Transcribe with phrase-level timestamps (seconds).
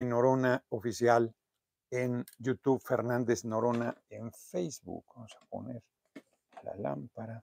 [0.00, 1.34] Norona Oficial
[1.90, 5.04] en YouTube, Fernández Norona en Facebook.
[5.14, 5.82] Vamos a poner
[6.62, 7.42] la lámpara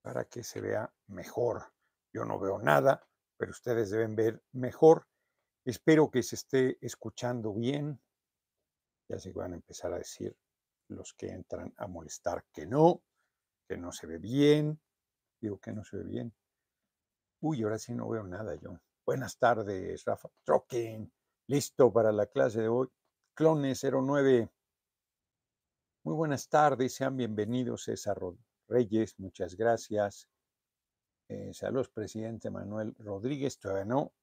[0.00, 1.72] para que se vea mejor.
[2.12, 3.06] Yo no veo nada,
[3.36, 5.06] pero ustedes deben ver mejor.
[5.64, 8.00] Espero que se esté escuchando bien.
[9.08, 10.36] Ya se van a empezar a decir
[10.88, 13.02] los que entran a molestar que no,
[13.66, 14.80] que no se ve bien.
[15.40, 16.34] Digo que no se ve bien.
[17.40, 18.78] Uy, ahora sí no veo nada yo.
[19.06, 21.12] Buenas tardes, Rafa Trocken.
[21.48, 22.88] Listo para la clase de hoy.
[23.34, 24.48] Clones 09.
[26.04, 28.18] Muy buenas tardes, sean bienvenidos, César
[28.66, 30.26] Reyes, muchas gracias.
[31.28, 34.14] Eh, saludos, presidente Manuel Rodríguez, todavía no.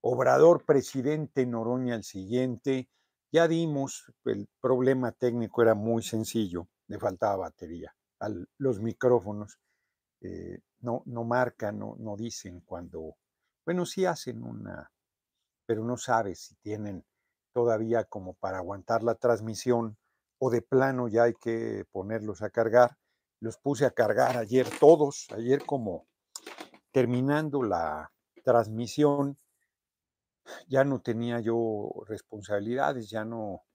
[0.00, 2.88] Obrador, presidente Noroña, el siguiente.
[3.30, 7.94] Ya dimos, el problema técnico era muy sencillo, le faltaba batería.
[8.20, 9.58] a los micrófonos
[10.22, 13.18] eh, no, no marcan, no, no dicen cuando
[13.68, 14.90] bueno, sí hacen una,
[15.66, 17.04] pero no sabes si tienen
[17.52, 19.98] todavía como para aguantar la transmisión
[20.38, 22.96] o de plano ya hay que ponerlos a cargar.
[23.40, 26.08] Los puse a cargar ayer todos, ayer como
[26.92, 28.10] terminando la
[28.42, 29.36] transmisión,
[30.66, 33.66] ya no tenía yo responsabilidades, ya no,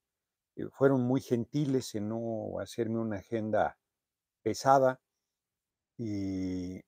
[0.56, 3.78] eh, fueron muy gentiles en no hacerme una agenda
[4.42, 5.00] pesada
[6.00, 6.82] y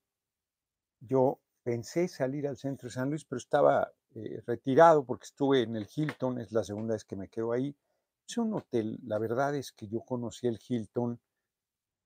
[0.98, 5.74] yo pensé salir al centro de San Luis, pero estaba eh, retirado porque estuve en
[5.74, 7.76] el Hilton, es la segunda vez que me quedo ahí.
[8.24, 11.18] Es un hotel, la verdad es que yo conocí el Hilton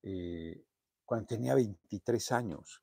[0.03, 0.65] eh,
[1.05, 2.83] cuando tenía 23 años.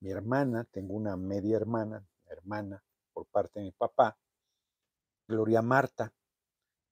[0.00, 2.84] Mi hermana, tengo una media hermana, hermana
[3.14, 4.18] por parte de mi papá,
[5.26, 6.12] Gloria Marta,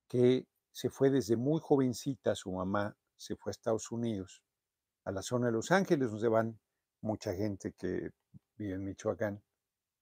[0.08, 4.42] que se fue desde muy jovencita, su mamá se fue a Estados Unidos,
[5.04, 6.58] a la zona de Los Ángeles, donde van
[7.02, 8.12] mucha gente que
[8.56, 9.42] vive en Michoacán.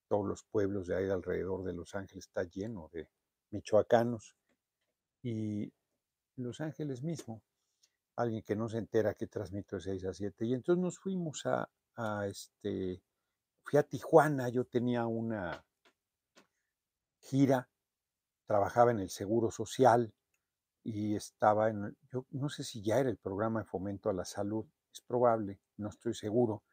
[0.07, 3.09] Todos los pueblos de ahí alrededor de Los Ángeles está lleno de
[3.51, 4.35] michoacanos.
[5.23, 5.73] Y
[6.35, 7.41] Los Ángeles mismo,
[8.15, 10.45] alguien que no se entera que transmito de 6 a 7.
[10.45, 13.01] Y entonces nos fuimos a, a este,
[13.63, 15.65] fui a Tijuana, yo tenía una
[17.19, 17.67] gira,
[18.45, 20.13] trabajaba en el Seguro Social
[20.83, 24.25] y estaba en, yo no sé si ya era el programa de fomento a la
[24.25, 26.63] salud, es probable, no estoy seguro,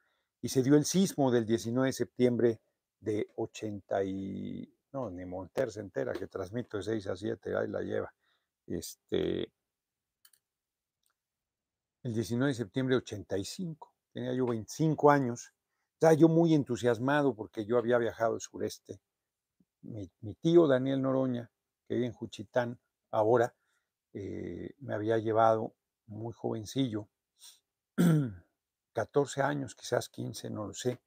[0.43, 2.61] y se dio el sismo del 19 de septiembre
[2.99, 7.69] de 80 y, no, ni Monter se entera que transmito de 6 a 7, ahí
[7.69, 8.13] la lleva.
[8.67, 9.53] Este,
[12.03, 15.53] el 19 de septiembre de 85, tenía yo 25 años,
[15.95, 19.01] estaba yo muy entusiasmado porque yo había viajado al sureste.
[19.83, 20.09] Mi,
[20.41, 21.51] tío Daniel Noroña,
[21.87, 22.81] que vive en Juchitán,
[23.13, 23.55] ahora
[24.13, 25.75] eh, me había llevado
[26.07, 27.09] muy jovencillo
[28.93, 31.01] 14 años, quizás 15, no lo sé,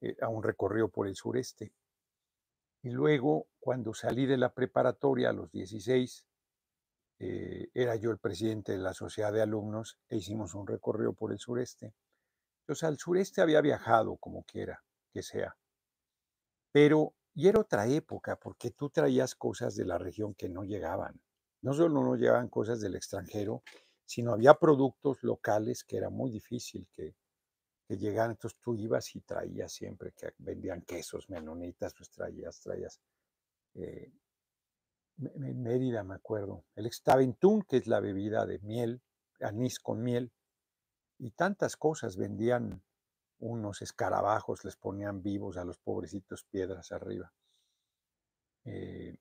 [0.00, 1.72] eh, a un recorrido por el sureste.
[2.82, 6.26] Y luego, cuando salí de la preparatoria a los 16,
[7.20, 11.32] eh, era yo el presidente de la sociedad de alumnos e hicimos un recorrido por
[11.32, 11.94] el sureste.
[12.60, 15.56] Entonces, al sureste había viajado como quiera que sea.
[16.70, 21.20] Pero, y era otra época, porque tú traías cosas de la región que no llegaban.
[21.60, 23.62] No solo no llegaban cosas del extranjero,
[24.08, 27.14] sino había productos locales que era muy difícil que,
[27.86, 28.30] que llegaran.
[28.30, 32.98] Entonces tú ibas y traías siempre que vendían quesos menonitas, pues traías, traías.
[33.74, 34.10] Eh,
[35.18, 39.02] Mérida me acuerdo, el extaventún, que es la bebida de miel,
[39.40, 40.32] anís con miel,
[41.18, 42.82] y tantas cosas vendían
[43.40, 47.30] unos escarabajos, les ponían vivos a los pobrecitos piedras arriba.
[48.64, 49.18] Eh,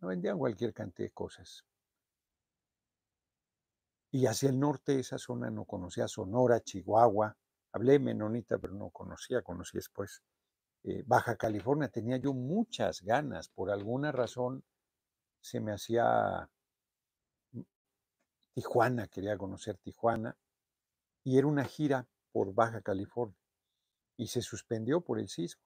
[0.00, 1.64] no vendían cualquier cantidad de cosas.
[4.10, 7.36] Y hacia el norte, esa zona no conocía Sonora, Chihuahua.
[7.72, 10.22] Hablé menonita, pero no conocía, conocí después.
[10.84, 14.62] Eh, Baja California, tenía yo muchas ganas, por alguna razón
[15.40, 16.48] se me hacía
[18.54, 20.36] Tijuana, quería conocer Tijuana,
[21.24, 23.36] y era una gira por Baja California,
[24.16, 25.62] y se suspendió por el sismo.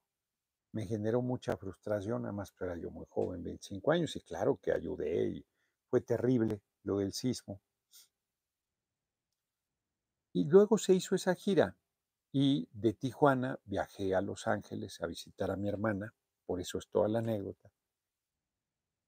[0.72, 5.28] Me generó mucha frustración, además era yo muy joven, 25 años, y claro que ayudé,
[5.28, 5.46] y
[5.90, 7.60] fue terrible lo del sismo.
[10.32, 11.76] Y luego se hizo esa gira
[12.32, 16.14] y de Tijuana viajé a Los Ángeles a visitar a mi hermana,
[16.46, 17.70] por eso es toda la anécdota.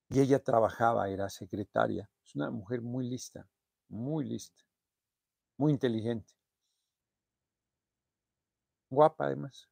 [0.09, 3.49] Y ella trabajaba, era secretaria, es una mujer muy lista,
[3.89, 4.63] muy lista,
[5.57, 6.35] muy inteligente,
[8.91, 9.69] guapa además.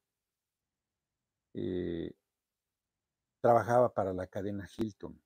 [1.53, 2.13] Eh,
[3.41, 5.21] trabajaba para la cadena Hilton.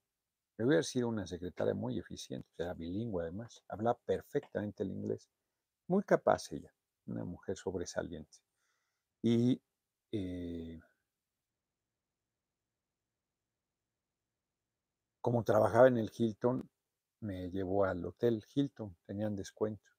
[0.58, 5.30] Debe haber sido una secretaria muy eficiente, era bilingüe además, hablaba perfectamente el inglés.
[5.88, 6.74] Muy capaz ella,
[7.06, 8.38] una mujer sobresaliente.
[9.22, 9.62] Y
[10.12, 10.80] eh
[15.26, 16.70] como trabajaba en el Hilton,
[17.22, 19.90] me llevó al Hotel Hilton, tenían descuento.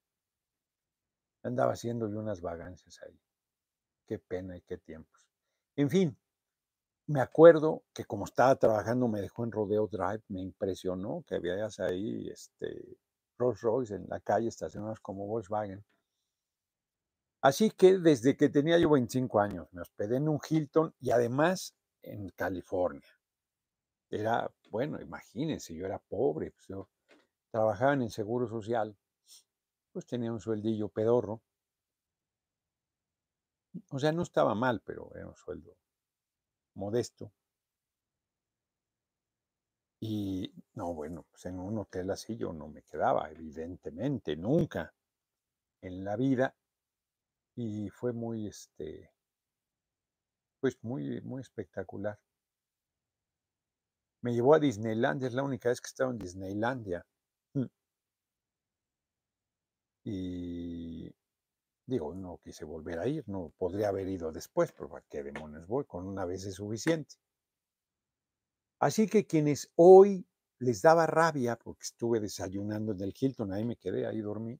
[1.43, 3.19] Andaba haciendo yo unas vagancias ahí.
[4.07, 5.21] Qué pena y qué tiempos.
[5.75, 6.17] En fin,
[7.07, 11.81] me acuerdo que como estaba trabajando me dejó en Rodeo Drive, me impresionó que veías
[11.81, 12.97] ahí este
[13.37, 15.83] Rolls Royce en la calle estacionados como Volkswagen.
[17.41, 21.75] Así que desde que tenía yo 25 años me hospedé en un Hilton y además
[22.01, 23.07] en California.
[24.09, 26.89] Era, bueno, imagínense, yo era pobre, pues yo
[27.51, 28.97] trabajaba en el Seguro Social,
[29.91, 31.41] pues tenía un sueldillo pedorro.
[33.89, 35.77] O sea, no estaba mal, pero era un sueldo
[36.73, 37.31] modesto.
[39.99, 44.93] Y no, bueno, pues en un hotel así yo no me quedaba, evidentemente, nunca
[45.81, 46.55] en la vida.
[47.55, 49.11] Y fue muy, este,
[50.59, 52.19] pues muy, muy espectacular.
[54.21, 57.03] Me llevó a Disneylandia, es la única vez que he estado en Disneylandia.
[57.53, 57.65] Mm.
[60.05, 61.11] Y
[61.85, 65.67] digo, no quise volver a ir, no podría haber ido después, pero ¿para qué demonios
[65.67, 65.85] voy?
[65.85, 67.15] Con una vez es suficiente.
[68.79, 70.27] Así que quienes hoy
[70.59, 74.59] les daba rabia, porque estuve desayunando en el Hilton, ahí me quedé, ahí dormí,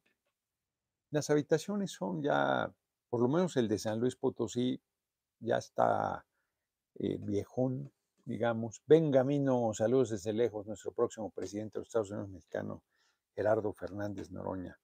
[1.11, 2.73] las habitaciones son ya,
[3.09, 4.81] por lo menos el de San Luis Potosí,
[5.39, 6.25] ya está
[6.95, 7.91] eh, viejón,
[8.25, 8.81] digamos.
[8.85, 12.83] Benjamino, saludos desde lejos, nuestro próximo presidente de los Estados Unidos mexicano,
[13.35, 14.77] Gerardo Fernández Noroña.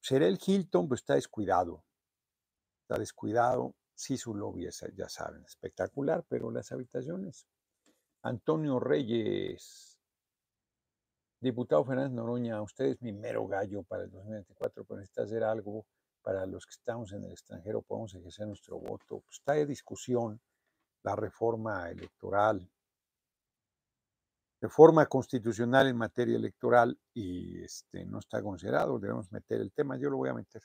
[0.00, 1.84] Será el Hilton, pues está descuidado.
[2.82, 3.74] Está descuidado.
[3.94, 7.46] Sí, su lobby es, ya saben, espectacular, pero las habitaciones.
[8.24, 9.98] Antonio Reyes,
[11.40, 15.84] diputado Fernández Noroña, usted es mi mero gallo para el 2024, pero necesita hacer algo
[16.22, 19.20] para los que estamos en el extranjero, podemos ejercer nuestro voto.
[19.20, 20.40] Pues está de discusión
[21.02, 22.70] la reforma electoral,
[24.60, 30.10] reforma constitucional en materia electoral y este, no está considerado, debemos meter el tema, yo
[30.10, 30.62] lo voy a meter.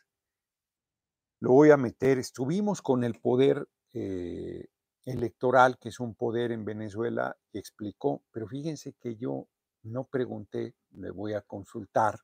[1.40, 4.68] Lo voy a meter, estuvimos con el poder eh,
[5.08, 9.48] electoral, que es un poder en Venezuela, explicó, pero fíjense que yo
[9.84, 12.20] no pregunté, le voy a consultar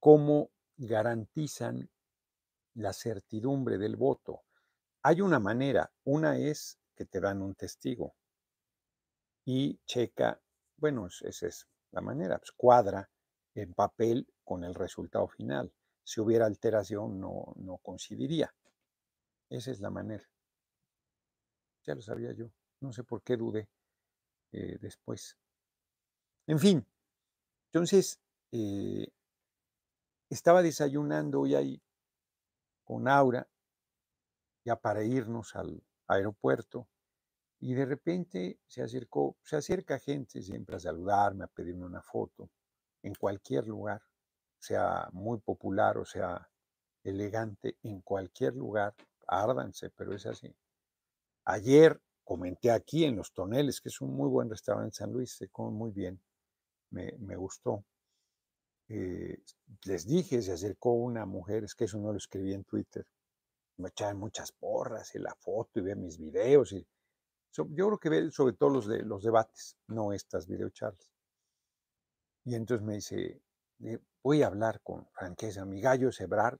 [0.00, 1.90] cómo garantizan
[2.74, 4.42] la certidumbre del voto.
[5.02, 8.14] Hay una manera, una es que te dan un testigo
[9.44, 10.40] y checa
[10.78, 13.08] bueno, esa es la manera, pues cuadra
[13.54, 15.72] en papel con el resultado final.
[16.04, 18.54] Si hubiera alteración, no, no coincidiría.
[19.48, 20.28] Esa es la manera.
[21.86, 22.50] Ya lo sabía yo.
[22.80, 23.68] No sé por qué dudé
[24.52, 25.36] eh, después.
[26.46, 26.86] En fin,
[27.72, 28.20] entonces
[28.52, 29.08] eh,
[30.30, 31.82] estaba desayunando hoy ahí
[32.84, 33.48] con Aura,
[34.64, 36.88] ya para irnos al aeropuerto,
[37.58, 42.50] y de repente se acercó, se acerca gente siempre a saludarme, a pedirme una foto,
[43.02, 44.02] en cualquier lugar,
[44.58, 46.48] sea muy popular o sea
[47.02, 48.94] elegante, en cualquier lugar,
[49.26, 50.54] árdanse, pero es así.
[51.46, 55.30] Ayer comenté aquí en Los Toneles, que es un muy buen restaurante en San Luis,
[55.36, 56.20] se come muy bien,
[56.90, 57.84] me, gustó.
[58.88, 59.38] Eh,
[59.84, 63.06] les dije, se acercó una mujer, es que eso no lo escribí en Twitter,
[63.76, 66.84] me echaban muchas porras y la foto y ve mis videos y
[67.52, 71.08] yo creo que ve sobre todo los, de, los debates, no estas videocharlas.
[72.44, 73.40] Y entonces me dice,
[74.22, 76.58] voy a hablar con franqueza, mi gallo Sebrar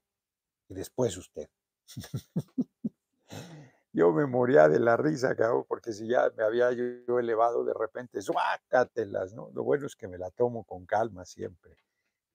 [0.69, 1.49] y después usted.
[3.97, 7.73] yo me moría de la risa, cabrón, porque si ya me había yo elevado de
[7.73, 9.51] repente, suácatelas, ¿no?
[9.55, 11.79] Lo bueno es que me la tomo con calma siempre.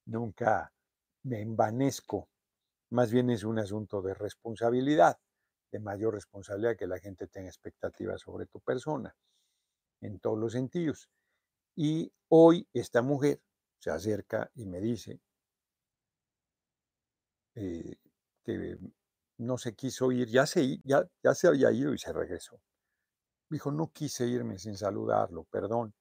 [0.06, 0.74] Nunca
[1.22, 2.28] me envanezco.
[2.90, 5.20] Más bien es un asunto de responsabilidad
[5.72, 9.16] de mayor responsabilidad que la gente tenga expectativas sobre tu persona,
[10.02, 11.12] en todos los sentidos.
[11.76, 13.40] Y hoy esta mujer
[13.78, 15.22] se acerca y me dice
[17.54, 17.98] eh,
[18.44, 18.80] que
[19.42, 22.62] no se quiso ir, ya se, ya, ya se había ido y se regresó.
[23.50, 25.94] Dijo, no quise irme sin saludarlo, perdón,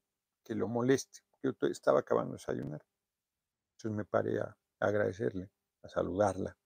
[0.44, 1.20] que lo moleste.
[1.42, 2.84] Yo estaba acabando de desayunar.
[3.72, 5.50] Entonces me paré a agradecerle,
[5.82, 6.56] a saludarla.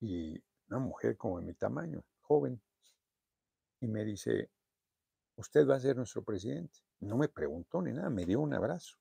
[0.00, 2.62] Y una mujer como de mi tamaño, joven,
[3.80, 4.50] y me dice,
[5.36, 6.78] usted va a ser nuestro presidente.
[7.00, 8.96] No me preguntó ni nada, me dio un abrazo.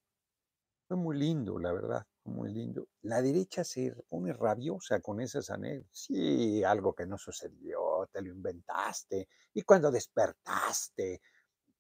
[0.88, 2.88] Fue muy lindo, la verdad, muy lindo.
[3.02, 5.90] La derecha se pone rabiosa con esas anécdotas.
[5.92, 9.28] Sí, algo que no sucedió, te lo inventaste.
[9.54, 11.22] Y cuando despertaste,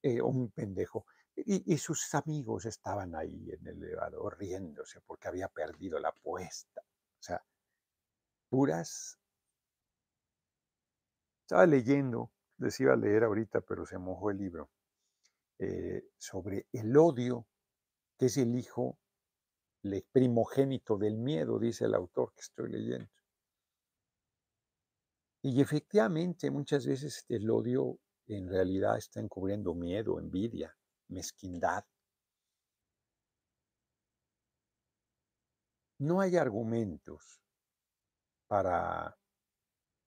[0.02, 1.06] eh, un pendejo.
[1.36, 6.82] Y, y, sus amigos estaban ahí en el elevador riéndose porque había perdido la apuesta.
[6.82, 7.44] O sea,
[8.50, 9.18] puras
[11.52, 14.70] estaba leyendo, les iba a leer ahorita, pero se mojó el libro,
[15.60, 17.46] eh, sobre el odio
[18.18, 18.98] que es el hijo
[19.84, 23.10] el primogénito del miedo, dice el autor que estoy leyendo.
[25.44, 27.98] Y efectivamente muchas veces el odio
[28.28, 30.76] en realidad está encubriendo miedo, envidia,
[31.08, 31.84] mezquindad.
[35.98, 37.42] No hay argumentos
[38.48, 39.18] para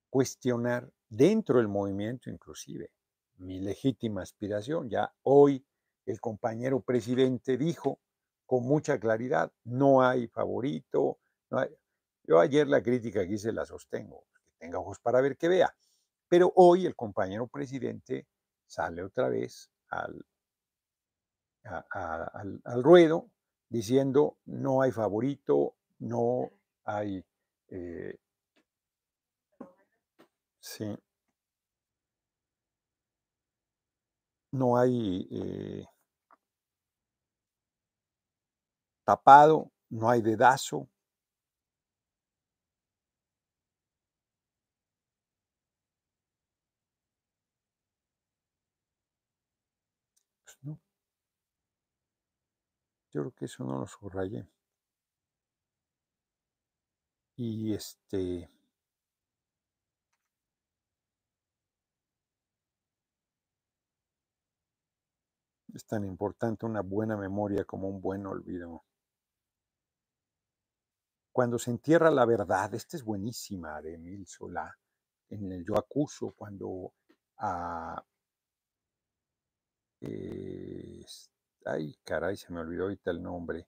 [0.09, 2.91] cuestionar dentro del movimiento inclusive
[3.37, 4.89] mi legítima aspiración.
[4.89, 5.65] Ya hoy
[6.05, 7.99] el compañero presidente dijo
[8.45, 11.19] con mucha claridad, no hay favorito.
[12.23, 15.75] Yo ayer la crítica que hice la sostengo, que tenga ojos para ver que vea.
[16.27, 18.27] Pero hoy el compañero presidente
[18.65, 20.25] sale otra vez al,
[21.63, 23.29] al, ruedo
[23.69, 26.51] diciendo no hay favorito, no
[26.83, 27.23] hay...
[27.69, 28.17] Eh,
[30.59, 30.97] sí.
[34.51, 35.85] No hay eh,
[39.05, 40.89] tapado, no hay dedazo.
[50.45, 50.77] Pues.
[53.13, 54.45] Yo creo que eso no lo subrayé.
[57.37, 58.49] Y este.
[65.73, 68.83] Es tan importante una buena memoria como un buen olvido.
[71.35, 74.73] Cuando se entierra la verdad, esta es buenísima de Emil Solá,
[75.27, 76.93] en el Yo Acuso, cuando
[77.39, 78.01] a...
[81.65, 83.67] ay, caray, se me olvidó ahorita el nombre.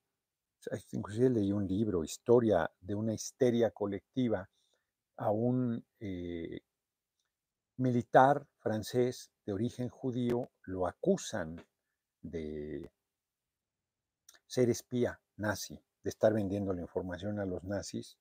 [0.93, 4.50] Inclusive leí un libro, Historia de una histeria colectiva,
[5.17, 6.62] a un eh,
[7.75, 11.62] militar francés de origen judío, lo acusan
[12.21, 12.89] de
[14.45, 18.17] ser espía nazi de estar vendiendo la información a los nazis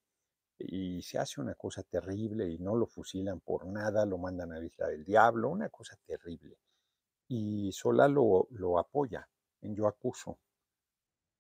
[0.59, 4.59] y se hace una cosa terrible y no lo fusilan por nada, lo mandan a
[4.59, 6.59] Isla del Diablo, una cosa terrible.
[7.29, 9.29] Y Solá lo, lo apoya
[9.61, 10.41] en Yo Acuso,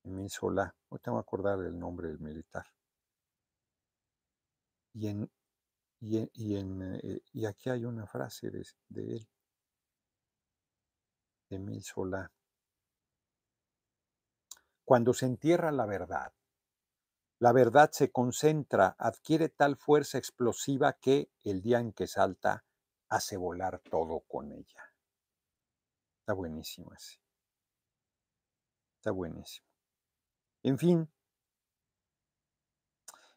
[0.04, 2.66] en Solá, no tengo que acordar del nombre del militar.
[4.94, 5.28] Y, en,
[6.00, 9.28] y, en, eh, y aquí hay una frase de, de él,
[11.50, 12.30] de Emil Solá.
[14.86, 16.32] Cuando se entierra la verdad,
[17.40, 22.64] la verdad se concentra, adquiere tal fuerza explosiva que el día en que salta
[23.08, 24.94] hace volar todo con ella.
[26.20, 26.92] Está buenísimo.
[28.94, 29.66] Está buenísimo.
[30.62, 31.12] En fin,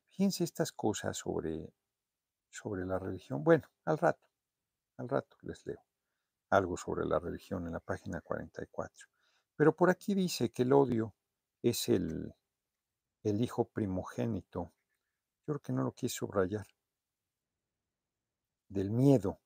[0.09, 1.73] fíjense estas cosas sobre,
[2.51, 3.43] sobre la religión.
[3.43, 4.29] Bueno, al rato,
[4.97, 5.83] al rato les leo
[6.51, 9.07] algo sobre la religión en la página 44.
[9.55, 11.15] Pero por aquí dice que el odio
[11.61, 12.33] es el,
[13.23, 14.73] el hijo primogénito.
[15.45, 16.67] Yo creo que no lo quise subrayar.
[18.67, 19.39] Del miedo.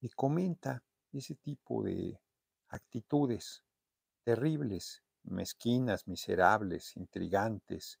[0.00, 2.20] Y comenta ese tipo de
[2.68, 3.64] actitudes
[4.24, 8.00] terribles, mezquinas, miserables, intrigantes,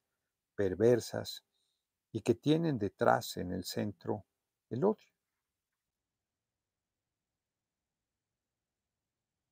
[0.54, 1.44] perversas,
[2.12, 4.24] y que tienen detrás en el centro
[4.70, 5.08] el odio.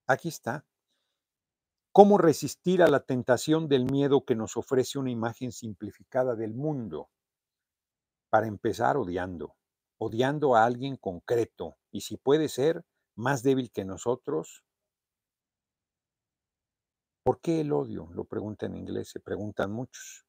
[0.07, 0.65] Aquí está.
[1.95, 7.11] ¿Cómo resistir a la tentación del miedo que nos ofrece una imagen simplificada del mundo?
[8.31, 9.57] Para empezar, odiando,
[9.99, 12.83] odiando a alguien concreto y si puede ser
[13.15, 14.65] más débil que nosotros.
[17.23, 18.09] ¿Por qué el odio?
[18.15, 20.25] Lo pregunta en inglés, se preguntan muchos.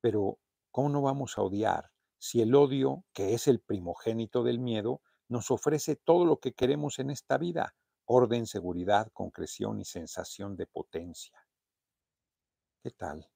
[0.00, 0.38] Pero,
[0.70, 5.50] ¿cómo no vamos a odiar si el odio, que es el primogénito del miedo, nos
[5.50, 7.74] ofrece todo lo que queremos en esta vida?
[8.06, 11.38] Orden, seguridad, concreción y sensación de potencia.
[12.82, 13.28] ¿Qué tal?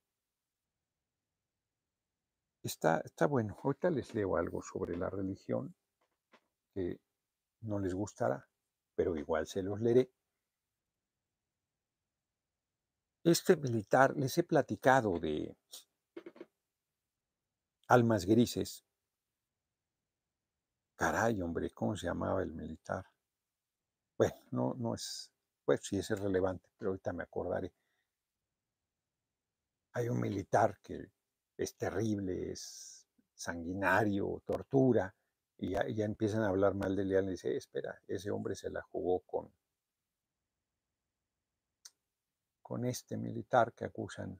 [2.62, 3.56] Está, está bueno.
[3.62, 5.74] Ahorita les leo algo sobre la religión
[6.74, 7.00] que
[7.60, 8.48] no les gustará,
[8.94, 10.10] pero igual se los leeré.
[13.22, 15.56] Este militar, les he platicado de
[17.88, 18.84] almas grises.
[20.96, 23.04] Caray, hombre, ¿cómo se llamaba el militar?
[24.18, 25.30] Bueno, no, no es,
[25.64, 27.72] pues sí es relevante, pero ahorita me acordaré.
[29.92, 31.10] Hay un militar que
[31.56, 35.14] es terrible, es sanguinario, tortura,
[35.58, 38.82] y ya, empiezan a hablar mal de él y dice, espera, ese hombre se la
[38.82, 39.50] jugó con,
[42.60, 44.38] con este militar que acusan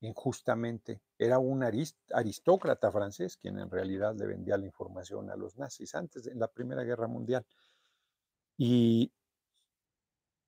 [0.00, 1.00] injustamente.
[1.18, 6.24] Era un aristócrata francés quien en realidad le vendía la información a los nazis antes
[6.24, 7.44] de la Primera Guerra Mundial.
[8.56, 9.10] Y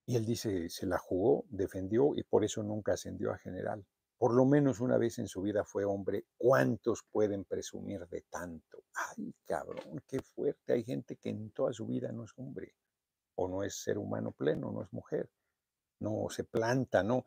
[0.06, 3.84] él dice, se la jugó, defendió y por eso nunca ascendió a general.
[4.18, 6.26] Por lo menos una vez en su vida fue hombre.
[6.36, 8.84] ¿Cuántos pueden presumir de tanto?
[8.94, 10.72] Ay, cabrón, qué fuerte.
[10.72, 12.74] Hay gente que en toda su vida no es hombre,
[13.34, 15.28] o no es ser humano pleno, no es mujer,
[16.00, 17.24] no se planta, no.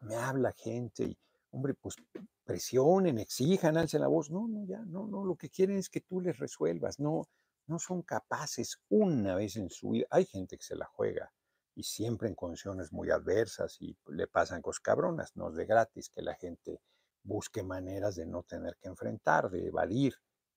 [0.00, 1.18] Me habla gente y,
[1.50, 1.96] hombre, pues
[2.44, 4.30] presionen, exijan, alcen la voz.
[4.30, 5.24] No, no, ya, no, no.
[5.24, 6.98] Lo que quieren es que tú les resuelvas.
[6.98, 7.28] No,
[7.70, 10.06] no son capaces una vez en su vida.
[10.10, 11.32] Hay gente que se la juega
[11.76, 16.10] y siempre en condiciones muy adversas y le pasan cosas cabronas, no es de gratis
[16.10, 16.82] que la gente
[17.22, 20.14] busque maneras de no tener que enfrentar, de evadir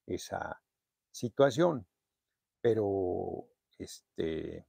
[0.08, 0.60] esa
[1.12, 1.88] situación.
[2.60, 4.67] Pero este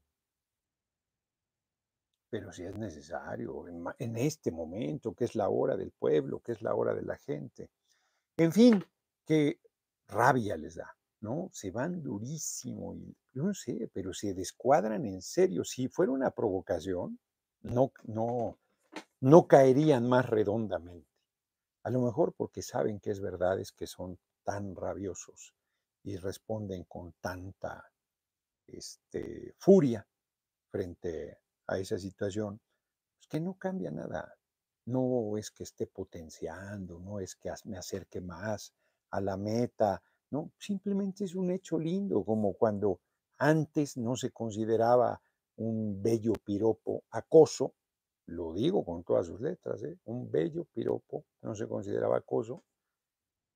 [2.28, 6.50] pero si es necesario, en, en, este momento, que es la hora del pueblo, que
[6.50, 7.70] es la hora de la gente.
[8.36, 8.84] En fin,
[9.24, 9.60] qué
[10.08, 10.96] rabia les da.
[11.24, 11.48] ¿No?
[11.52, 15.64] Se van durísimo y no sé, pero se descuadran en serio.
[15.64, 17.18] Si fuera una provocación,
[17.62, 18.58] no, no,
[19.20, 21.08] no caerían más redondamente.
[21.82, 25.54] A lo mejor porque saben que es verdad, es que son tan rabiosos
[26.02, 27.90] y responden con tanta
[28.66, 30.06] este, furia
[30.70, 32.60] frente a esa situación,
[33.16, 34.36] pues que no cambia nada.
[34.84, 38.74] No es que esté potenciando, no es que me acerque más
[39.10, 40.02] a la meta,
[40.34, 43.00] no, simplemente es un hecho lindo, como cuando
[43.38, 45.20] antes no se consideraba
[45.56, 47.74] un bello piropo acoso,
[48.26, 49.96] lo digo con todas sus letras, ¿eh?
[50.06, 52.64] un bello piropo no se consideraba acoso,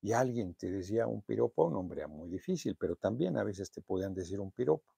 [0.00, 3.82] y alguien te decía un piropo, un hombre muy difícil, pero también a veces te
[3.82, 4.94] podían decir un piropo.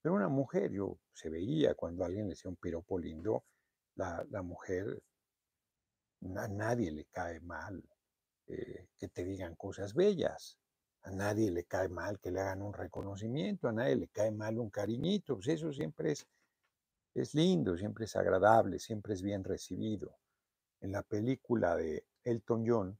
[0.00, 3.44] Pero una mujer, yo se veía cuando alguien decía un piropo lindo,
[3.96, 5.02] la, mujer,
[6.36, 7.82] a nadie le cae mal
[8.46, 10.58] eh, que te digan cosas bellas.
[11.04, 14.58] A nadie le cae mal que le hagan un reconocimiento, a nadie le cae mal
[14.58, 16.26] un cariñito, pues eso siempre es,
[17.14, 20.16] es lindo, siempre es agradable, siempre es bien recibido.
[20.80, 22.98] En la película de Elton John,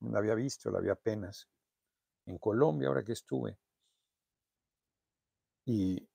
[0.00, 1.48] no la había visto, la había apenas,
[2.26, 3.58] en Colombia ahora que estuve,
[5.66, 6.08] y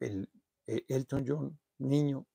[0.00, 0.28] el,
[0.66, 2.26] e, Elton John, niño,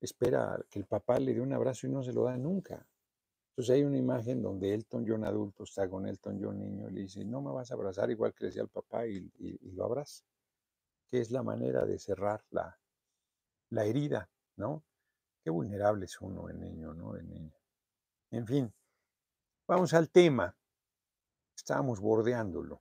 [0.00, 2.86] espera que el papá le dé un abrazo y no se lo da nunca.
[3.52, 7.00] Entonces hay una imagen donde Elton John adulto está con Elton John niño y le
[7.02, 9.30] dice, no me vas a abrazar igual que le decía al papá y,
[9.74, 10.24] lo abraza,
[11.10, 12.78] que es la manera de cerrar la,
[13.68, 14.82] la herida, ¿no?
[15.44, 17.14] Qué vulnerable es uno el niño, ¿no?
[17.14, 17.52] El niño.
[18.30, 18.72] En fin,
[19.68, 20.56] vamos al tema.
[21.54, 22.80] Estábamos bordeándolo.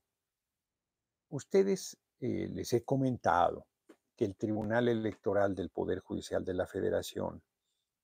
[1.27, 3.67] Ustedes eh, les he comentado
[4.15, 7.43] que el Tribunal Electoral del Poder Judicial de la Federación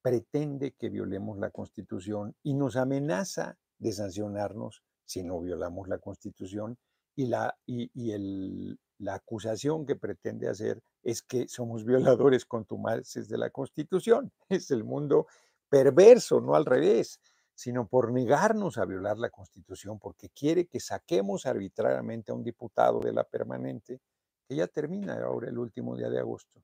[0.08, 6.78] pretende que violemos la Constitución y nos amenaza de sancionarnos si no violamos la Constitución
[7.13, 13.38] y la, y, el, la acusación que pretende hacer es que somos violadores contumaces de
[13.38, 14.32] la Constitución.
[14.50, 15.28] Es el mundo
[15.67, 17.20] perverso, no al revés,
[17.54, 23.02] sino por negarnos a violar la Constitución, porque quiere que saquemos arbitrariamente a un diputado
[23.02, 24.00] de la permanente,
[24.48, 26.63] que ya termina ahora el último día de agosto,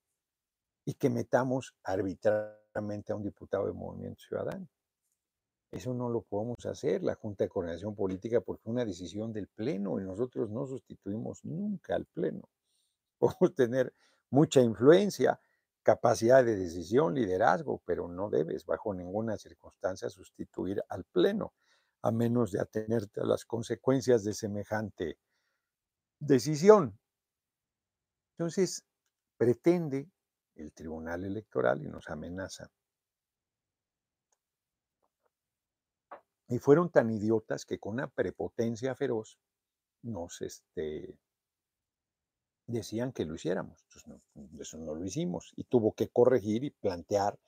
[0.86, 4.68] y que metamos arbitrariamente a un diputado de Movimiento Ciudadano.
[5.72, 9.48] Eso no lo podemos hacer, la Junta de Coordinación Política, porque es una decisión del
[9.48, 12.48] Pleno y nosotros no sustituimos nunca al Pleno.
[13.18, 13.94] Podemos tener
[14.30, 15.40] mucha influencia,
[15.82, 21.54] capacidad de decisión, liderazgo, pero no debes bajo ninguna circunstancia sustituir al Pleno,
[22.04, 25.18] a menos de atenerte a las consecuencias de semejante
[26.20, 27.00] decisión.
[28.38, 28.84] Entonces,
[29.38, 30.08] pretende
[30.56, 32.70] el Tribunal Electoral y nos amenaza.
[36.50, 39.40] Y fueron tan idiotas que con una prepotencia feroz
[40.04, 41.18] nos este,
[42.68, 43.86] decían que lo hiciéramos.
[44.60, 45.54] eso no lo hicimos.
[45.56, 47.40] Y tuvo que corregir y plantear.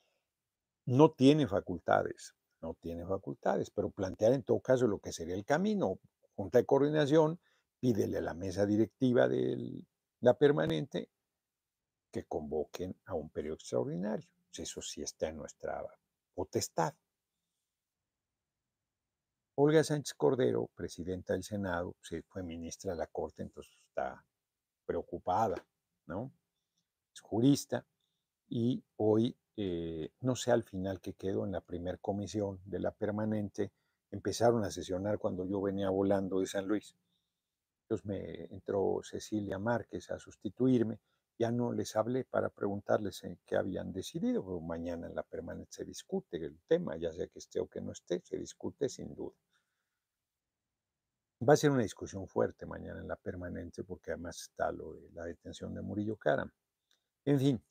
[0.86, 5.44] No tiene facultades, no tiene facultades, pero plantear en todo caso lo que sería el
[5.44, 5.98] camino.
[6.36, 7.40] Junta de coordinación,
[7.80, 9.84] pídele a la mesa directiva de
[10.20, 11.10] la permanente
[12.16, 14.26] que convoquen a un periodo extraordinario.
[14.50, 15.84] Eso sí está en nuestra
[16.34, 16.94] potestad.
[19.56, 24.24] Olga Sánchez Cordero, presidenta del Senado, se fue ministra de la Corte, entonces está
[24.86, 25.62] preocupada,
[26.06, 26.32] ¿no?
[27.14, 27.84] Es jurista
[28.48, 32.92] y hoy, eh, no sé al final qué quedó en la primera comisión de la
[32.92, 33.72] permanente,
[34.10, 36.96] empezaron a sesionar cuando yo venía volando de San Luis.
[37.82, 40.98] Entonces me entró Cecilia Márquez a sustituirme
[41.38, 45.84] ya no les hablé para preguntarles qué habían decidido, pero mañana en la permanente se
[45.84, 49.36] discute el tema, ya sea que esté o que no esté, se discute sin duda.
[51.46, 55.10] Va a ser una discusión fuerte mañana en la permanente porque además está lo de
[55.12, 56.50] la detención de Murillo Cara.
[57.24, 57.62] En fin,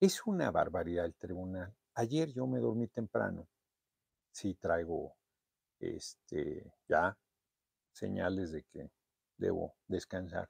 [0.00, 1.74] Es una barbaridad el tribunal.
[1.94, 3.46] Ayer yo me dormí temprano.
[4.32, 5.14] Sí traigo
[5.78, 7.16] este, ya
[7.92, 8.90] señales de que
[9.36, 10.48] debo descansar.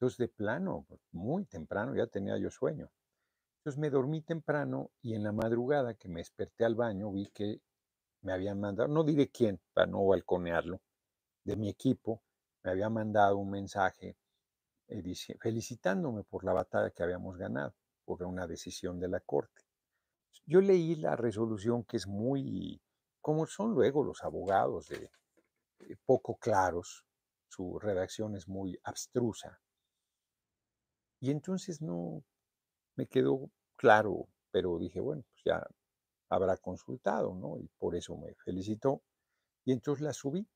[0.00, 2.90] Entonces, de plano, muy temprano, ya tenía yo sueño.
[3.58, 7.60] Entonces me dormí temprano y en la madrugada que me desperté al baño vi que
[8.22, 10.80] me habían mandado, no diré quién, para no balconearlo,
[11.44, 12.22] de mi equipo,
[12.62, 14.16] me había mandado un mensaje
[14.88, 17.74] eh, felicitándome por la batalla que habíamos ganado,
[18.06, 19.64] por una decisión de la Corte.
[20.46, 22.80] Yo leí la resolución que es muy,
[23.20, 25.10] como son luego los abogados de
[25.80, 27.04] eh, poco claros,
[27.48, 29.60] su redacción es muy abstrusa.
[31.20, 32.24] Y entonces no
[32.96, 35.66] me quedó claro, pero dije, bueno, pues ya
[36.30, 37.58] habrá consultado, ¿no?
[37.58, 39.02] Y por eso me felicitó.
[39.64, 40.46] Y entonces la subí,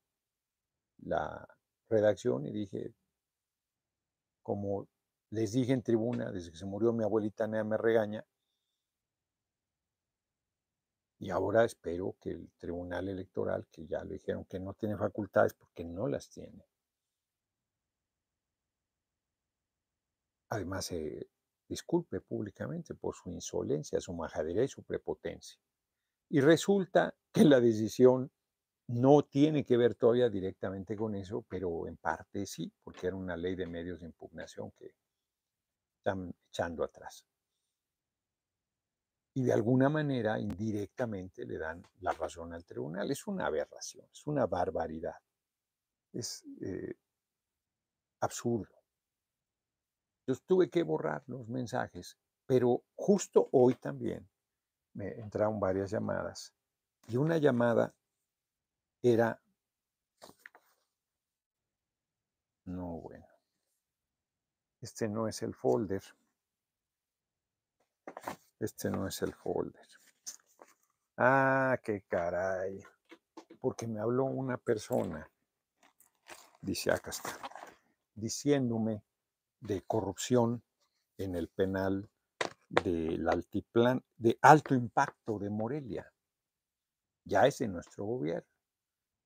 [1.03, 1.47] la
[1.89, 2.93] redacción, y dije,
[4.41, 4.87] como
[5.29, 8.25] les dije en tribuna, desde que se murió mi abuelita, Nea me regaña,
[11.19, 15.53] y ahora espero que el Tribunal Electoral, que ya le dijeron que no tiene facultades
[15.53, 16.63] porque no las tiene,
[20.55, 21.27] además se
[21.67, 25.59] disculpe públicamente por su insolencia, su majadería y su prepotencia.
[26.29, 28.31] Y resulta que la decisión
[28.87, 33.35] no tiene que ver todavía directamente con eso, pero en parte sí, porque era una
[33.35, 34.93] ley de medios de impugnación que
[35.97, 37.25] están echando atrás.
[39.33, 43.11] Y de alguna manera, indirectamente, le dan la razón al tribunal.
[43.11, 45.15] Es una aberración, es una barbaridad.
[46.13, 46.95] Es eh,
[48.21, 48.74] absurdo.
[50.27, 54.27] Yo tuve que borrar los mensajes, pero justo hoy también
[54.93, 56.53] me entraron varias llamadas.
[57.07, 57.93] Y una llamada
[59.03, 59.39] era,
[62.65, 63.27] no, bueno,
[64.81, 66.03] este no es el folder.
[68.59, 69.87] Este no es el folder.
[71.17, 72.83] Ah, qué caray.
[73.59, 75.29] Porque me habló una persona,
[76.61, 77.37] dice acá está,
[78.13, 79.03] diciéndome
[79.65, 80.63] de corrupción
[81.17, 82.09] en el penal
[82.69, 86.11] del altiplan, de alto impacto de Morelia.
[87.23, 88.47] Ya es de nuestro gobierno.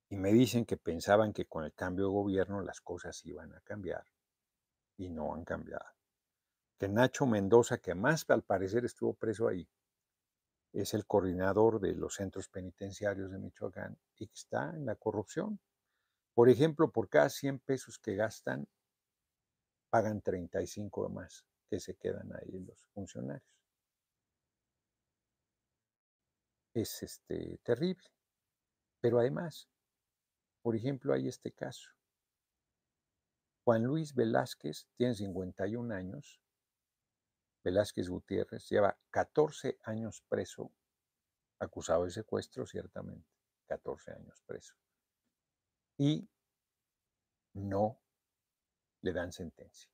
[0.09, 3.61] Y me dicen que pensaban que con el cambio de gobierno las cosas iban a
[3.61, 4.05] cambiar.
[4.97, 5.85] Y no han cambiado.
[6.77, 9.67] Que Nacho Mendoza, que más al parecer estuvo preso ahí,
[10.71, 15.59] es el coordinador de los centros penitenciarios de Michoacán y que está en la corrupción.
[16.33, 18.67] Por ejemplo, por cada 100 pesos que gastan,
[19.89, 23.59] pagan 35 de más que se quedan ahí los funcionarios.
[26.73, 28.07] Es este, terrible.
[29.01, 29.69] Pero además,
[30.61, 31.89] por ejemplo, hay este caso.
[33.63, 36.41] Juan Luis Velázquez tiene 51 años.
[37.63, 40.71] Velázquez Gutiérrez lleva 14 años preso,
[41.59, 43.27] acusado de secuestro, ciertamente.
[43.67, 44.73] 14 años preso.
[45.97, 46.27] Y
[47.53, 48.01] no
[49.01, 49.89] le dan sentencia.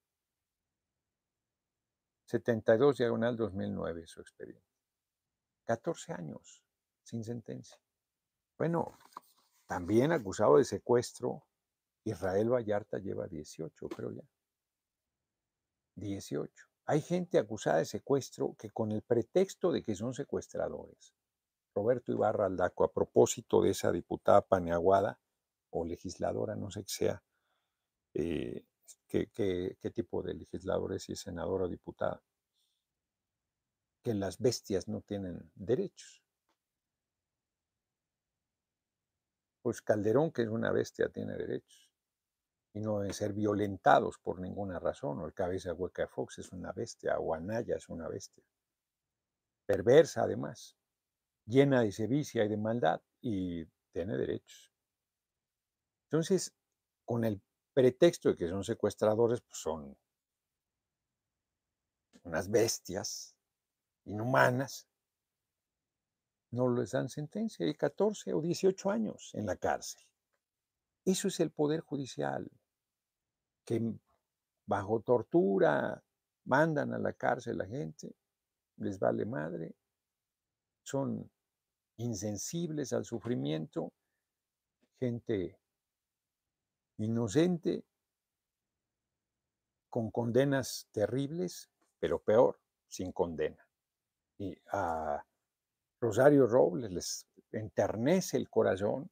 [2.26, 4.64] 72 diagonal 2009 su expediente.
[5.66, 6.62] 14 años
[7.04, 7.78] sin sentencia.
[8.58, 8.98] Bueno,
[9.68, 11.44] también acusado de secuestro,
[12.04, 14.24] Israel Vallarta lleva 18, creo ya.
[15.96, 16.52] 18.
[16.88, 21.16] Hay gente acusada de secuestro que con el pretexto de que son secuestradores,
[21.74, 25.20] Roberto Ibarra Aldaco, a propósito de esa diputada paneaguada
[25.72, 27.24] o legisladora, no sé qué sea,
[28.14, 28.66] eh,
[29.34, 32.22] qué, tipo de legisladores, si es senador o diputada,
[34.04, 36.24] que las bestias no tienen derechos.
[39.62, 41.92] Pues Calderón, que es una bestia, tiene derechos.
[42.74, 45.20] Y no deben ser violentados por ninguna razón.
[45.20, 48.44] O el cabeza hueca de Fox es una bestia, o Anaya es una bestia.
[49.66, 50.78] Perversa además,
[51.46, 54.72] llena de sevicia y de maldad, y tiene derechos.
[56.12, 56.54] Entonces,
[57.06, 57.42] con el
[57.76, 59.96] pretexto de que son secuestradores, pues son
[62.24, 63.36] unas bestias
[64.06, 64.88] inhumanas,
[66.52, 70.02] no les dan sentencia de 14 o 18 años en la cárcel.
[71.04, 72.50] Eso es el poder judicial,
[73.66, 73.82] que
[74.66, 76.02] bajo tortura
[76.46, 78.16] mandan a la cárcel a la gente,
[78.78, 79.76] les vale madre,
[80.82, 81.30] son
[81.98, 83.92] insensibles al sufrimiento,
[84.98, 85.60] gente
[86.98, 87.84] inocente,
[89.90, 93.68] con condenas terribles, pero peor, sin condena.
[94.38, 95.26] Y a
[96.00, 99.10] Rosario Robles les enternece el corazón,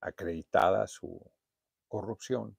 [0.00, 1.20] acreditada su
[1.88, 2.56] corrupción,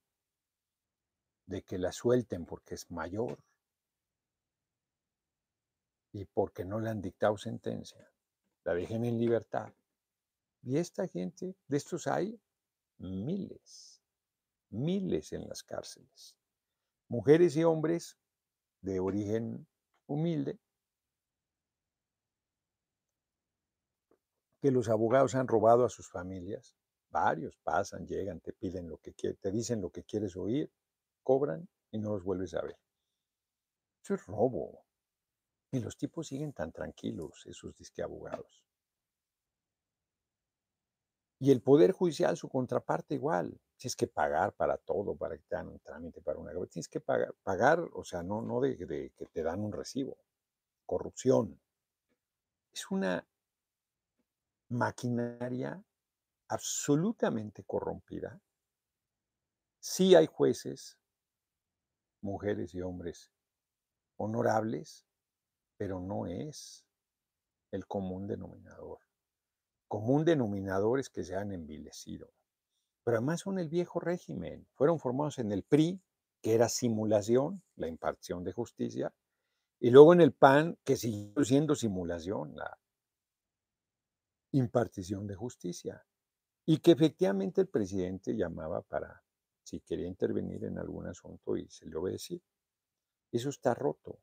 [1.45, 3.43] de que la suelten porque es mayor.
[6.13, 8.11] y porque no le han dictado sentencia,
[8.63, 9.73] la dejen en libertad.
[10.63, 12.39] Y esta gente, de estos hay
[13.01, 14.01] miles,
[14.69, 16.35] miles en las cárceles.
[17.07, 18.17] Mujeres y hombres
[18.81, 19.67] de origen
[20.07, 20.59] humilde,
[24.61, 26.75] que los abogados han robado a sus familias.
[27.09, 30.71] Varios pasan, llegan, te piden lo que te dicen lo que quieres oír,
[31.23, 32.77] cobran y no los vuelves a ver.
[34.03, 34.85] Eso es robo.
[35.71, 38.65] Y los tipos siguen tan tranquilos, esos disque abogados.
[41.41, 43.59] Y el Poder Judicial, su contraparte igual.
[43.75, 46.51] Tienes que pagar para todo, para que te dan un trámite, para una...
[46.67, 50.19] Tienes que pagar, pagar o sea, no, no de, de que te dan un recibo.
[50.85, 51.59] Corrupción.
[52.71, 53.27] Es una
[54.69, 55.83] maquinaria
[56.47, 58.39] absolutamente corrompida.
[59.79, 60.99] Sí hay jueces,
[62.21, 63.31] mujeres y hombres
[64.17, 65.07] honorables,
[65.75, 66.85] pero no es
[67.71, 68.99] el común denominador
[69.91, 72.31] común denominadores que se han envilecido.
[73.03, 74.65] Pero además son el viejo régimen.
[74.75, 76.01] Fueron formados en el PRI,
[76.41, 79.13] que era simulación, la impartición de justicia,
[79.81, 82.79] y luego en el PAN, que siguió siendo simulación, la
[84.53, 86.05] impartición de justicia.
[86.65, 89.21] Y que efectivamente el presidente llamaba para,
[89.61, 92.39] si quería intervenir en algún asunto y se le obedecía.
[93.29, 94.19] Eso está roto,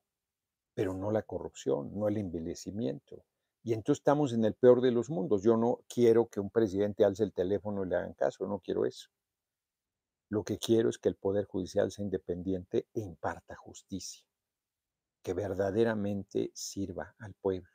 [0.72, 3.26] pero no la corrupción, no el envilecimiento,
[3.68, 5.42] y entonces estamos en el peor de los mundos.
[5.42, 8.86] Yo no quiero que un presidente alce el teléfono y le hagan caso, no quiero
[8.86, 9.10] eso.
[10.30, 14.24] Lo que quiero es que el Poder Judicial sea independiente e imparta justicia,
[15.22, 17.68] que verdaderamente sirva al pueblo,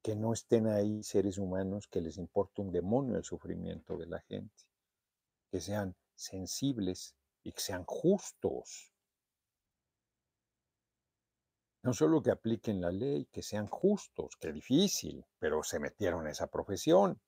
[0.00, 4.20] que no estén ahí seres humanos que les importa un demonio el sufrimiento de la
[4.20, 4.64] gente,
[5.50, 8.94] que sean sensibles y que sean justos
[11.82, 16.32] no solo que apliquen la ley, que sean justos, que difícil, pero se metieron en
[16.32, 17.20] esa profesión.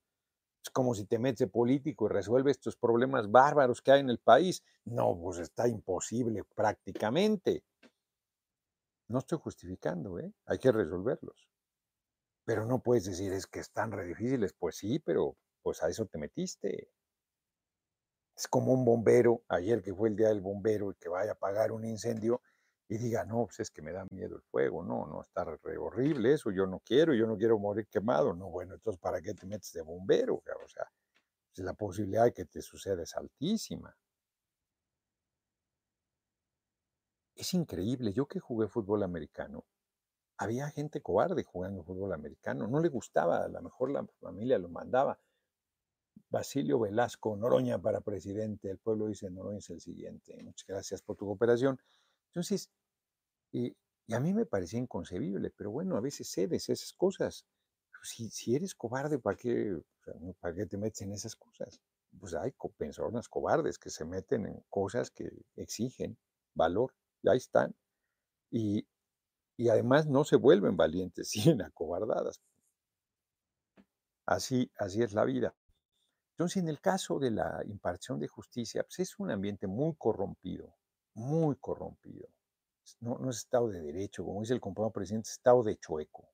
[0.63, 4.19] Es como si te metes político y resuelves estos problemas bárbaros que hay en el
[4.19, 4.63] país.
[4.85, 7.65] No, pues está imposible prácticamente.
[9.09, 10.33] No estoy justificando, ¿eh?
[10.47, 11.49] Hay que resolverlos.
[12.45, 14.53] Pero no puedes decir es que están re difíciles.
[14.53, 16.91] Pues sí, pero pues a eso te metiste.
[18.37, 21.35] Es como un bombero, ayer que fue el día del bombero y que vaya a
[21.35, 22.41] apagar un incendio,
[22.93, 25.47] y diga, no, pues es que me da miedo el fuego, no, no, está
[25.79, 29.33] horrible eso, yo no quiero, yo no quiero morir quemado, no, bueno, entonces, ¿para qué
[29.33, 30.35] te metes de bombero?
[30.35, 30.85] O sea,
[31.55, 33.97] pues, la posibilidad de que te suceda es altísima.
[37.35, 39.65] Es increíble, yo que jugué fútbol americano,
[40.37, 44.69] había gente cobarde jugando fútbol americano, no le gustaba, a lo mejor la familia lo
[44.69, 45.19] mandaba.
[46.29, 51.17] Basilio Velasco, Noroña para presidente, el pueblo dice Noroña es el siguiente, muchas gracias por
[51.17, 51.81] tu cooperación.
[52.33, 52.71] Entonces,
[53.53, 53.77] y,
[54.13, 57.47] a mí me parecía inconcebible, pero bueno, a veces cedes esas cosas.
[58.03, 59.81] Si, si eres cobarde, ¿para qué,
[60.41, 61.81] ¿para qué te metes en esas cosas?
[62.19, 66.19] Pues hay personas cobardes que se meten en cosas que exigen
[66.55, 67.75] valor, y ahí están.
[68.51, 68.87] Y,
[69.57, 72.43] y además no se vuelven valientes, siguen acobardadas.
[74.27, 75.55] Así, así es la vida.
[76.33, 80.75] Entonces, en el caso de la impartición de justicia, pues es un ambiente muy corrompido,
[81.15, 82.29] muy corrompido
[83.01, 86.29] no, no es Estado de Derecho, como dice el compañero presidente, es Estado de chueco.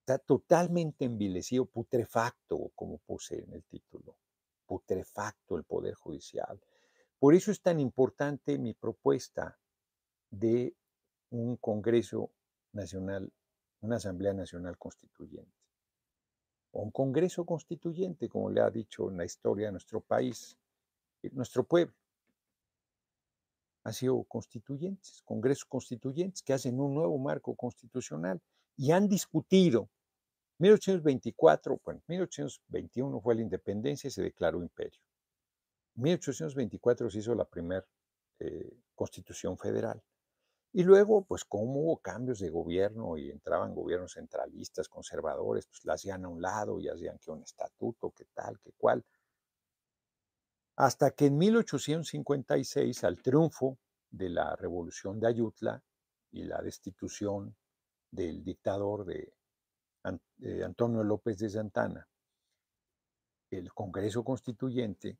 [0.00, 4.16] Está totalmente envilecido, putrefacto, como puse en el título.
[4.66, 6.60] Putrefacto el Poder Judicial.
[7.18, 9.58] Por eso es tan importante mi propuesta
[10.30, 10.74] de
[11.30, 12.30] un Congreso
[12.72, 13.32] Nacional,
[13.80, 15.52] una Asamblea Nacional Constituyente.
[16.72, 20.58] O un Congreso Constituyente, como le ha dicho en la historia de nuestro país,
[21.22, 21.94] eh, nuestro pueblo
[23.84, 28.40] han sido constituyentes, congresos constituyentes que hacen un nuevo marco constitucional
[28.76, 29.90] y han discutido.
[30.58, 35.00] 1824, bueno, 1821 fue la independencia y se declaró imperio.
[35.96, 37.84] 1824 se hizo la primera
[38.40, 40.02] eh, constitución federal.
[40.72, 45.92] Y luego, pues como hubo cambios de gobierno y entraban gobiernos centralistas, conservadores, pues la
[45.94, 49.04] hacían a un lado y hacían que un estatuto, que tal, que cual
[50.76, 53.78] hasta que en 1856, al triunfo
[54.10, 55.82] de la revolución de Ayutla
[56.32, 57.54] y la destitución
[58.10, 59.32] del dictador de,
[60.62, 62.06] Antonio López de Santana,
[63.50, 65.18] el Congreso Constituyente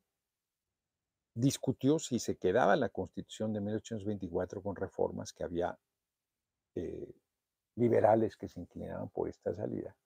[1.33, 5.79] discutió si se quedaba la Constitución de 1824 con reformas que había
[6.75, 7.15] eh,
[7.77, 9.97] liberales que se inclinaban por esta salida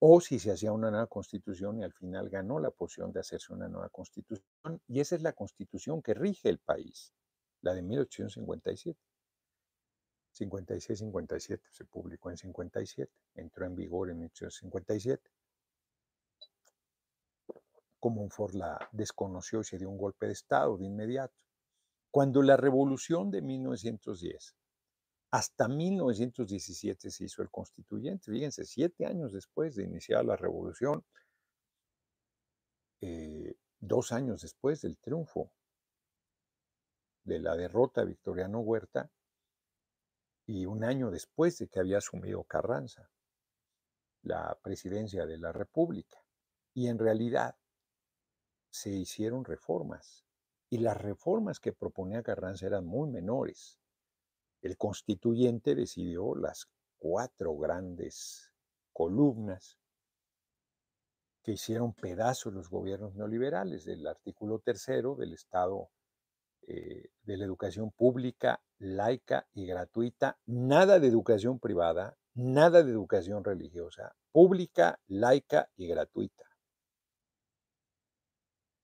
[0.00, 3.52] o si se hacía una nueva constitución y al final ganó la posición de hacerse
[3.52, 4.46] una nueva constitución.
[4.86, 7.12] Y esa es la constitución que rige el país,
[7.62, 8.98] la de 1857.
[10.34, 15.30] 56-57, se publicó en 57, entró en vigor en 1957.
[18.30, 21.34] Ford la desconoció y se dio un golpe de Estado de inmediato.
[22.10, 24.54] Cuando la revolución de 1910,
[25.30, 31.04] hasta 1917 se hizo el constituyente, fíjense, siete años después de iniciar la revolución,
[33.00, 35.52] eh, dos años después del triunfo.
[37.24, 39.10] De la derrota de Victoriano Huerta.
[40.46, 43.10] Y un año después de que había asumido Carranza.
[44.22, 46.24] La presidencia de la República.
[46.74, 47.56] Y en realidad
[48.70, 50.24] se hicieron reformas.
[50.70, 53.77] Y las reformas que proponía Carranza eran muy menores.
[54.60, 56.66] El constituyente decidió las
[56.98, 58.52] cuatro grandes
[58.92, 59.78] columnas
[61.42, 65.90] que hicieron pedazos los gobiernos neoliberales del artículo tercero del Estado
[66.66, 73.44] eh, de la educación pública, laica y gratuita, nada de educación privada, nada de educación
[73.44, 76.47] religiosa, pública, laica y gratuita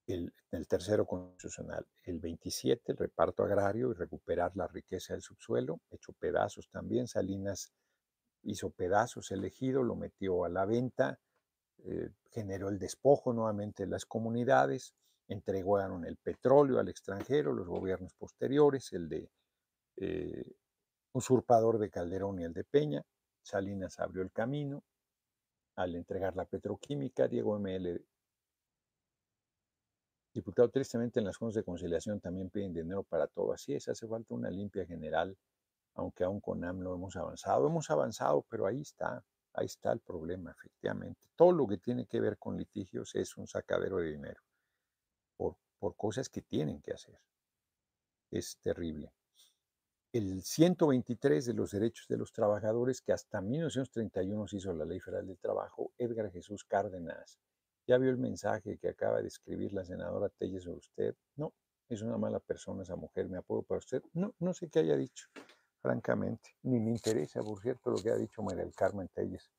[0.07, 0.33] el,
[0.69, 6.69] tercero constitucional, el 27, el reparto agrario y recuperar la riqueza del subsuelo, hecho pedazos
[6.71, 7.09] también.
[7.09, 7.73] Salinas
[8.43, 11.19] hizo pedazos elegido, lo metió a la venta,
[11.85, 14.95] eh, generó el despojo nuevamente de las comunidades,
[15.29, 19.31] entregaron el petróleo al extranjero, los gobiernos posteriores, el de
[19.97, 20.53] eh,
[21.13, 23.03] usurpador de Calderón y el de Peña.
[23.43, 24.85] Salinas abrió el camino
[25.77, 28.05] al entregar la petroquímica, Diego ML
[30.35, 33.53] Diputado, tristemente en las juntas de conciliación también piden dinero para todo.
[33.53, 35.39] Así es, hace falta una limpia general,
[35.95, 37.69] aunque aún con AMLO hemos avanzado.
[37.69, 41.29] Hemos avanzado, pero ahí está, ahí está el problema, efectivamente.
[41.37, 44.41] Todo lo que tiene que ver con litigios es un sacadero de dinero
[45.37, 47.17] por, por cosas que tienen que hacer.
[48.33, 49.13] Es terrible.
[50.13, 54.99] El 123 de los derechos de los trabajadores, que hasta 1931 se hizo la Ley
[54.99, 57.39] Federal del Trabajo, Edgar Jesús Cárdenas
[57.87, 61.15] ¿Ya vio el mensaje que acaba de escribir la senadora Telles sobre usted?
[61.37, 61.53] No,
[61.89, 64.03] es una mala persona esa mujer, me apoyo para usted.
[64.15, 65.29] No, no sé qué haya dicho,
[65.83, 66.57] francamente.
[66.63, 69.51] Ni me interesa, por cierto, lo que ha dicho María del Carmen Telles.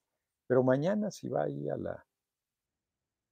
[0.48, 2.06] Pero mañana si va ahí a la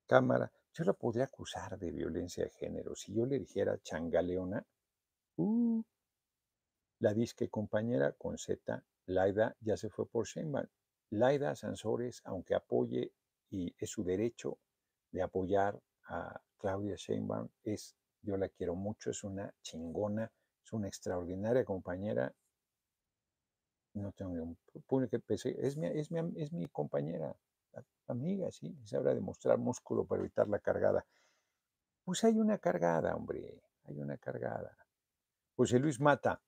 [0.05, 2.95] Cámara, yo la podría acusar de violencia de género.
[2.95, 4.63] Si yo le dijera changaleona,
[5.37, 5.81] uh,
[6.99, 10.67] la disque compañera con Z, Laida, ya se fue por Sheinbaum.
[11.11, 13.13] Laida Sansores, aunque apoye
[13.49, 14.57] y es su derecho,
[15.13, 20.29] de apoyar a Claudia Sheinbaum es, yo la quiero mucho, es una chingona,
[20.63, 22.33] es una extraordinaria compañera.
[23.93, 27.35] No tengo ningún público que es mi, es, mi, es mi compañera,
[28.07, 31.05] amiga, sí, se habrá de mostrar músculo para evitar la cargada.
[32.03, 34.75] Pues hay una cargada, hombre, hay una cargada.
[35.55, 36.41] José Luis Mata,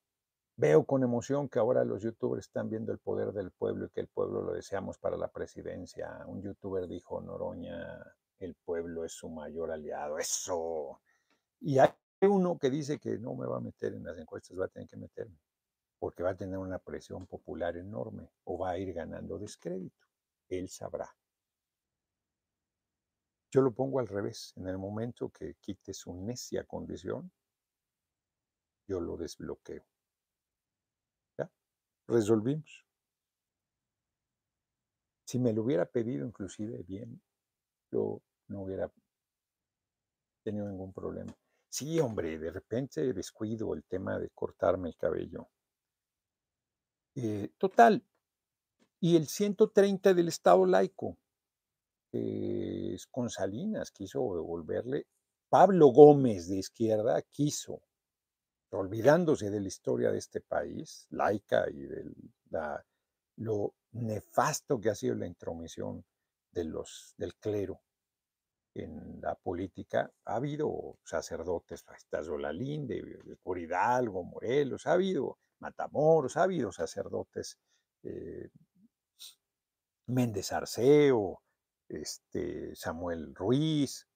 [0.57, 4.01] veo con emoción que ahora los youtubers están viendo el poder del pueblo y que
[4.01, 6.23] el pueblo lo deseamos para la presidencia.
[6.27, 8.03] Un youtuber dijo, Noroña,
[8.39, 10.17] el pueblo es su mayor aliado.
[10.19, 11.01] Eso.
[11.59, 11.89] Y hay
[12.21, 14.87] uno que dice que no me va a meter en las encuestas, va a tener
[14.87, 15.37] que meterme,
[15.99, 20.05] porque va a tener una presión popular enorme o va a ir ganando descrédito.
[20.49, 21.09] Él sabrá.
[23.51, 24.53] Yo lo pongo al revés.
[24.57, 27.31] En el momento que quite su necia condición,
[28.87, 29.85] yo lo desbloqueo.
[31.37, 31.49] ¿Ya?
[32.07, 32.85] Resolvimos.
[35.25, 37.21] Si me lo hubiera pedido inclusive bien,
[37.91, 38.91] yo no hubiera
[40.43, 41.35] tenido ningún problema.
[41.69, 45.49] Sí, hombre, de repente descuido el tema de cortarme el cabello.
[47.15, 48.03] Eh, total.
[48.99, 51.17] Y el 130 del Estado laico,
[52.11, 55.07] es con Salinas, quiso devolverle.
[55.49, 57.81] Pablo Gómez de izquierda quiso,
[58.71, 62.05] olvidándose de la historia de este país, laica y de
[63.37, 66.05] lo nefasto que ha sido la intromisión
[66.55, 67.81] de los, del clero
[68.73, 70.11] en la política.
[70.25, 71.85] Ha habido sacerdotes,
[72.39, 73.03] Lalín, de
[73.57, 77.59] Hidalgo, Morelos, ha habido Matamoros, ha habido sacerdotes,
[78.03, 78.49] eh,
[80.07, 81.41] Méndez Arceo,
[81.89, 84.07] este, Samuel Ruiz,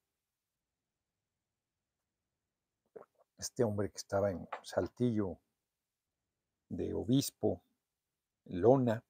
[3.37, 5.39] este hombre que estaba en Saltillo
[6.69, 7.63] de obispo,
[8.45, 9.03] Lona,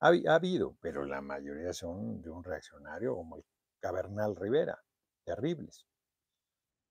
[0.00, 3.44] ha, habido, pero la mayoría son de un reaccionario como el
[3.80, 4.82] Cabernal Rivera,
[5.24, 5.86] terribles.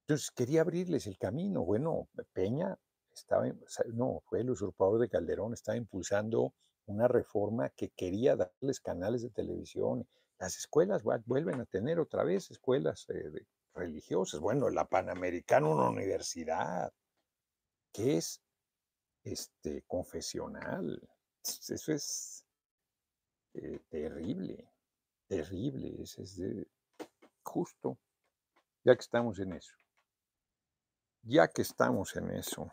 [0.01, 1.63] Entonces quería abrirles el camino.
[1.63, 2.77] Bueno, Peña
[3.11, 3.45] estaba,
[3.93, 6.53] no, fue el usurpador de Calderón, estaba impulsando
[6.85, 10.07] una reforma que quería darles canales de televisión.
[10.39, 14.39] Las escuelas vuelven a tener otra vez escuelas eh, religiosas.
[14.39, 16.91] Bueno, la Panamericana, una universidad,
[17.91, 18.41] que es
[19.23, 21.07] este, confesional.
[21.43, 22.45] Eso es
[23.53, 24.71] eh, terrible,
[25.27, 26.01] terrible.
[26.01, 26.67] Eso es de,
[27.43, 27.97] justo,
[28.83, 29.75] ya que estamos en eso.
[31.23, 32.71] Ya que estamos en eso.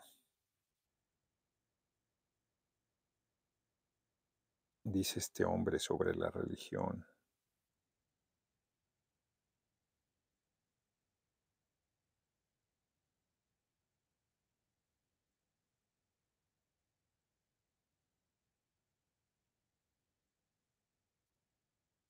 [4.83, 7.05] Dice este hombre sobre la religión.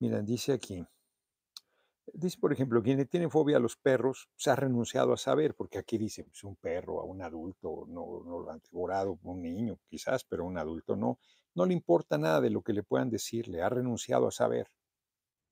[0.00, 0.84] Mira, dice aquí,
[2.12, 5.54] dice por ejemplo, quien le tiene fobia a los perros se ha renunciado a saber,
[5.54, 9.42] porque aquí dice, pues un perro a un adulto, no, no lo han devorado un
[9.42, 11.18] niño quizás, pero un adulto no,
[11.54, 14.68] no le importa nada de lo que le puedan decir, le ha renunciado a saber.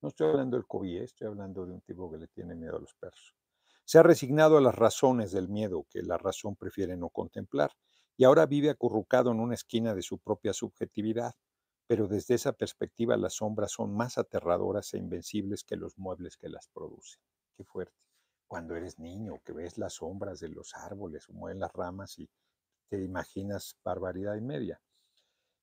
[0.03, 2.81] No estoy hablando del COVID, estoy hablando de un tipo que le tiene miedo a
[2.81, 3.35] los perros.
[3.85, 7.73] Se ha resignado a las razones del miedo que la razón prefiere no contemplar
[8.17, 11.35] y ahora vive acurrucado en una esquina de su propia subjetividad
[11.87, 16.49] pero desde esa perspectiva las sombras son más aterradoras e invencibles que los muebles que
[16.49, 17.21] las producen.
[17.55, 17.97] Qué fuerte.
[18.49, 22.29] Cuando eres niño, que ves las sombras de los árboles mueven las ramas y
[22.89, 24.81] te imaginas barbaridad y media.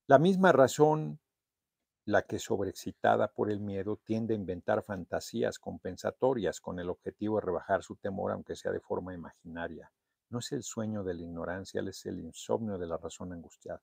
[0.08, 1.20] La misma razón,
[2.06, 7.46] la que sobreexcitada por el miedo tiende a inventar fantasías compensatorias con el objetivo de
[7.46, 9.90] rebajar su temor, aunque sea de forma imaginaria.
[10.30, 13.82] No es el sueño de la ignorancia, es el insomnio de la razón angustiada.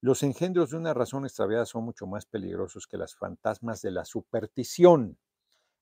[0.00, 4.04] Los engendros de una razón extraviada son mucho más peligrosos que las fantasmas de la
[4.04, 5.18] superstición.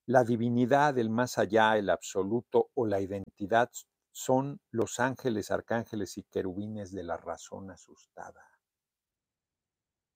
[0.06, 3.70] La divinidad, el más allá, el absoluto o la identidad
[4.12, 8.42] son los ángeles, arcángeles y querubines de la razón asustada.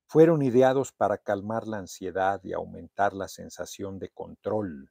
[0.07, 4.91] Fueron ideados para calmar la ansiedad y aumentar la sensación de control,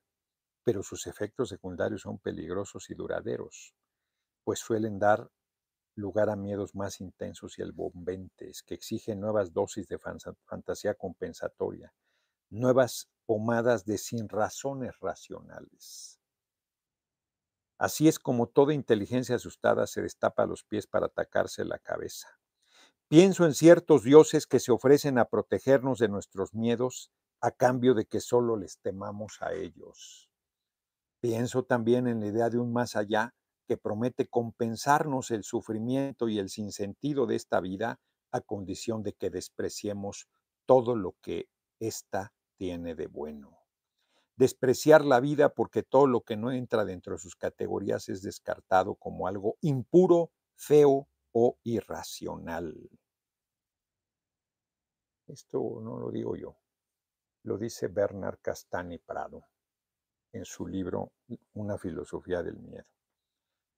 [0.63, 3.73] pero sus efectos secundarios son peligrosos y duraderos,
[4.43, 5.29] pues suelen dar
[5.99, 9.99] lugar a miedos más intensos y albombentes que exigen nuevas dosis de
[10.45, 11.93] fantasía compensatoria,
[12.49, 16.19] nuevas pomadas de sin razones racionales.
[17.77, 22.27] Así es como toda inteligencia asustada se destapa los pies para atacarse la cabeza.
[23.07, 28.05] Pienso en ciertos dioses que se ofrecen a protegernos de nuestros miedos a cambio de
[28.05, 30.29] que solo les temamos a ellos.
[31.21, 33.33] Pienso también en la idea de un más allá
[33.69, 37.99] que promete compensarnos el sufrimiento y el sinsentido de esta vida
[38.31, 40.27] a condición de que despreciemos
[40.65, 41.49] todo lo que
[41.79, 43.59] ésta tiene de bueno.
[44.35, 48.95] Despreciar la vida porque todo lo que no entra dentro de sus categorías es descartado
[48.95, 52.89] como algo impuro, feo o irracional.
[55.27, 56.57] Esto no lo digo yo,
[57.43, 59.45] lo dice Bernard Castani Prado
[60.31, 61.11] en su libro
[61.53, 62.98] Una filosofía del miedo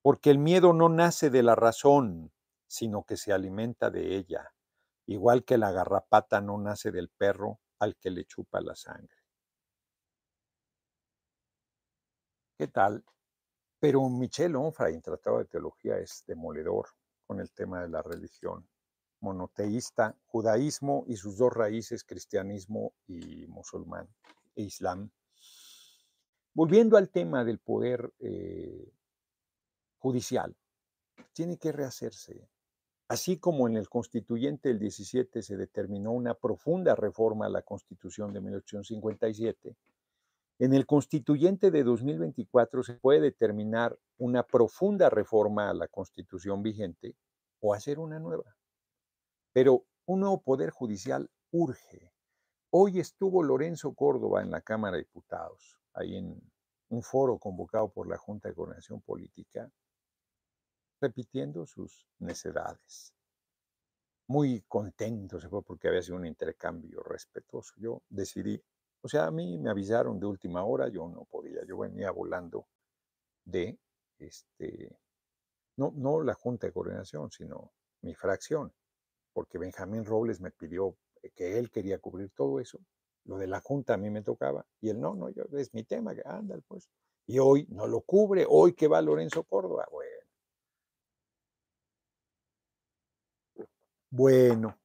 [0.02, 2.32] porque el miedo no nace de la razón,
[2.68, 4.54] sino que se alimenta de ella,
[5.06, 9.18] igual que la garrapata no nace del perro al que le chupa la sangre.
[12.58, 13.04] ¿Qué tal?
[13.80, 16.90] Pero Michel Onfray Tratado de Teología es demoledor
[17.26, 18.68] con el tema de la religión
[19.22, 24.08] monoteísta, judaísmo y sus dos raíces, cristianismo y musulmán
[24.56, 25.12] e islam.
[26.54, 28.92] Volviendo al tema del poder eh,
[30.02, 30.56] judicial
[31.34, 32.50] tiene que rehacerse.
[33.08, 38.34] Así como en el constituyente del 17 se determinó una profunda reforma a la constitución
[38.34, 39.76] de 1857,
[40.60, 47.16] en el constituyente de 2024 se puede determinar una profunda reforma a la constitución vigente
[47.60, 48.56] o hacer una nueva.
[49.54, 52.12] Pero un nuevo poder judicial urge.
[52.70, 56.40] Hoy estuvo Lorenzo Córdoba en la Cámara de Diputados, ahí en
[56.90, 59.70] un foro convocado por la Junta de Coordinación Política,
[61.02, 63.14] repitiendo sus necedades.
[64.28, 67.74] Muy contento se fue porque había sido un intercambio respetuoso.
[67.78, 68.62] Yo decidí,
[69.02, 72.68] o sea, a mí me avisaron de última hora, yo no podía, yo venía volando
[73.44, 73.78] de,
[74.20, 74.96] este,
[75.76, 78.72] no, no la Junta de Coordinación, sino mi fracción,
[79.34, 80.96] porque Benjamín Robles me pidió
[81.36, 82.80] que él quería cubrir todo eso.
[83.26, 85.84] Lo de la Junta a mí me tocaba y él no, no, yo, es mi
[85.84, 86.90] tema, anda pues.
[87.28, 90.11] Y hoy no lo cubre, hoy que va Lorenzo Córdoba, bueno
[94.14, 94.78] Bueno,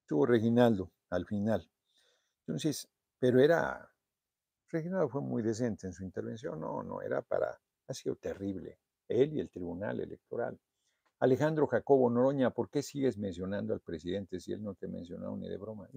[0.00, 1.70] estuvo Reginaldo al final.
[2.40, 2.88] Entonces,
[3.20, 3.88] pero era,
[4.68, 7.56] Reginaldo fue muy decente en su intervención, no, no, era para,
[7.86, 10.58] ha sido terrible, él y el Tribunal Electoral.
[11.20, 15.48] Alejandro Jacobo Noroña, ¿por qué sigues mencionando al presidente si él no te mencionó ni
[15.48, 15.88] de broma?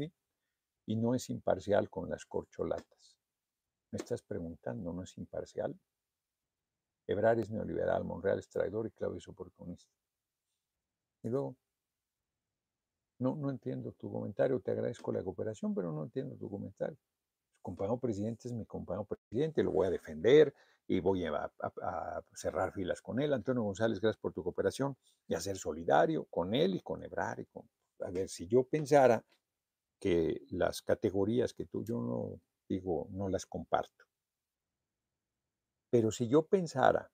[0.86, 3.18] Y no es imparcial con las corcholatas.
[3.90, 5.76] ¿Me estás preguntando, no es imparcial?
[7.08, 9.92] Ebrar es neoliberal, Monreal es traidor y Claudio es oportunista.
[11.24, 11.56] Y luego,
[13.20, 16.98] No, no entiendo tu comentario, te agradezco la cooperación, pero no entiendo tu comentario.
[17.62, 20.54] Compañero presidente es mi compañero presidente, lo voy a defender
[20.88, 21.52] y voy a,
[22.34, 23.34] cerrar filas con él.
[23.34, 24.96] Antonio González, gracias por tu cooperación
[25.28, 27.46] y a ser solidario con él y con Ebrar.
[28.00, 29.24] A ver, si yo pensara
[30.00, 32.40] que las categorías que tú, yo no
[32.70, 34.06] digo, no las comparto.
[35.90, 37.12] Pero si yo pensara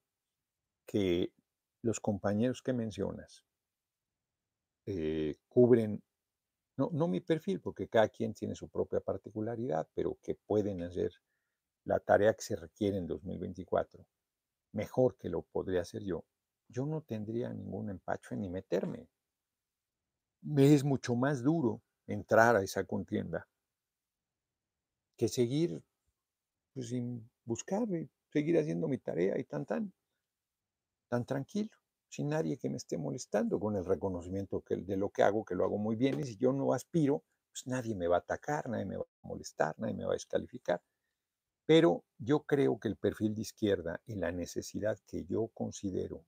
[0.85, 1.31] que
[1.81, 3.45] los compañeros que mencionas
[4.85, 6.01] eh, cubren,
[6.77, 11.11] no, no mi perfil, porque cada quien tiene su propia particularidad, pero que pueden hacer
[11.85, 14.05] la tarea que se requiere en 2024
[14.73, 16.25] mejor que lo podría hacer yo,
[16.67, 19.07] yo no tendría ningún empacho en ni meterme.
[20.41, 23.47] Me es mucho más duro entrar a esa contienda
[25.15, 25.81] que seguir
[26.73, 27.87] pues, sin buscar
[28.31, 29.93] seguir haciendo mi tarea y tan tan,
[31.07, 31.69] tan tranquilo
[32.13, 35.55] sin nadie que me esté molestando, con el reconocimiento que, de lo que hago, que
[35.55, 38.69] lo hago muy bien, y si yo no aspiro, pues nadie me va a atacar,
[38.69, 40.79] nadie me va a molestar, nadie me va a descalificar.
[41.65, 46.23] Pero yo creo que el perfil de izquierda y la necesidad que yo considero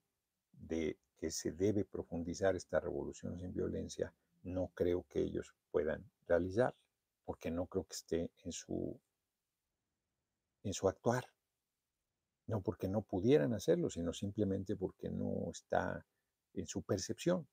[0.53, 4.11] de que se debe profundizar esta revolución sin violencia,
[4.41, 6.73] no creo que ellos puedan realizar,
[7.25, 8.99] porque no creo que esté en su,
[10.63, 11.34] en su actuar
[12.47, 16.05] no porque no pudieran hacerlo, sino simplemente porque no está
[16.53, 17.47] en su percepción,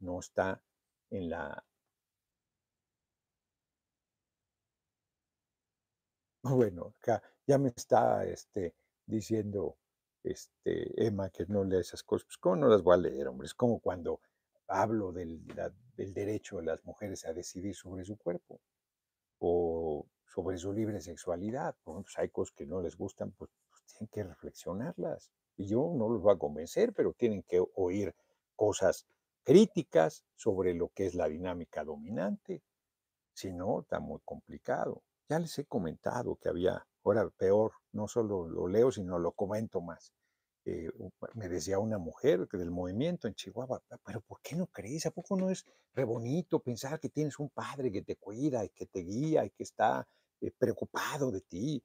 [0.00, 0.62] no está
[1.10, 1.64] en la...
[6.44, 8.74] Bueno, acá ya me está este,
[9.06, 9.76] diciendo
[10.24, 12.26] este, Emma que no lea esas cosas.
[12.26, 13.48] Pues, ¿cómo no las voy a leer, hombre?
[13.56, 14.20] Como cuando
[14.66, 15.40] hablo del,
[15.96, 18.60] del derecho de las mujeres a decidir sobre su cuerpo
[19.38, 21.76] o sobre su libre sexualidad.
[21.84, 23.50] Pues hay cosas que no les gustan, pues
[23.86, 25.30] tienen que reflexionarlas.
[25.56, 28.14] Y yo no los voy a convencer, pero tienen que oír
[28.56, 29.06] cosas
[29.42, 32.62] críticas sobre lo que es la dinámica dominante.
[33.34, 35.02] Si no, está muy complicado.
[35.28, 39.80] Ya les he comentado que había, ahora peor, no solo lo leo, sino lo comento
[39.80, 40.12] más.
[40.64, 40.88] Eh,
[41.34, 45.06] me decía una mujer del movimiento en Chihuahua, pero ¿por qué no crees?
[45.06, 48.68] ¿A poco no es re bonito pensar que tienes un padre que te cuida y
[48.68, 50.06] que te guía y que está
[50.40, 51.82] eh, preocupado de ti?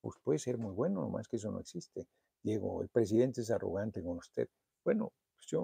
[0.00, 2.06] Pues puede ser muy bueno, nomás que eso no existe.
[2.42, 4.48] Diego, el presidente es arrogante con usted.
[4.84, 5.62] Bueno, pues,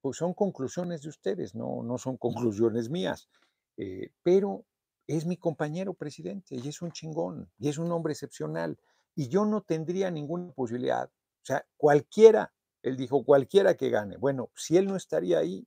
[0.00, 3.28] pues son conclusiones de ustedes, no, no son conclusiones mías.
[3.76, 4.64] Eh, pero
[5.06, 8.78] es mi compañero presidente y es un chingón y es un hombre excepcional.
[9.14, 11.08] Y yo no tendría ninguna posibilidad.
[11.08, 12.52] O sea, cualquiera,
[12.82, 14.16] él dijo, cualquiera que gane.
[14.16, 15.66] Bueno, si él no estaría ahí,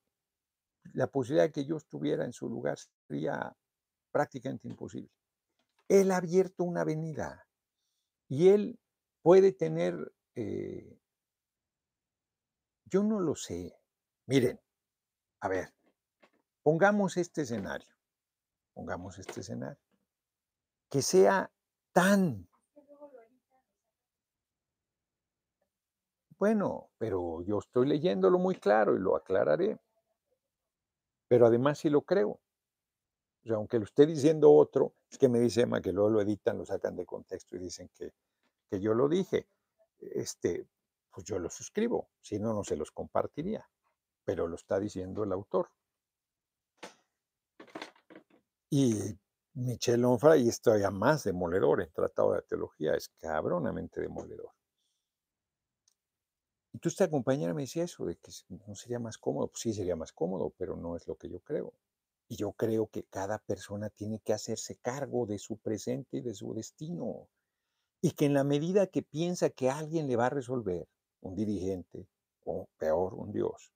[0.94, 3.56] la posibilidad de que yo estuviera en su lugar sería
[4.12, 5.12] prácticamente imposible.
[5.88, 7.46] Él ha abierto una avenida
[8.28, 8.80] y él
[9.22, 11.00] puede tener, eh
[12.86, 13.76] yo no lo sé.
[14.28, 14.60] Miren,
[15.42, 15.74] a ver,
[16.64, 17.94] pongamos este escenario,
[18.74, 19.82] pongamos este escenario,
[20.90, 21.52] que sea
[21.92, 22.48] tan...
[26.38, 29.80] Bueno, pero yo estoy leyéndolo muy claro y lo aclararé.
[31.30, 32.42] Pero además sí lo creo.
[33.46, 36.22] O sea, aunque lo esté diciendo otro, es que me dice Emma que luego lo
[36.22, 38.12] editan, lo sacan de contexto y dicen que,
[38.70, 39.48] que yo lo dije.
[40.00, 40.66] Este,
[41.12, 43.70] pues yo lo suscribo, si no, no se los compartiría,
[44.24, 45.70] pero lo está diciendo el autor.
[48.70, 49.16] Y
[49.54, 54.52] Michel Onfray, y esto ya más demoledor en Tratado de Teología, es cabronamente demoledor.
[56.74, 58.32] Y tú, esta compañera me decía eso, de que
[58.68, 59.48] no sería más cómodo.
[59.48, 61.72] Pues sí, sería más cómodo, pero no es lo que yo creo.
[62.28, 66.34] Y yo creo que cada persona tiene que hacerse cargo de su presente y de
[66.34, 67.30] su destino.
[68.02, 70.88] Y que en la medida que piensa que alguien le va a resolver,
[71.22, 72.08] un dirigente
[72.46, 73.72] o peor, un Dios,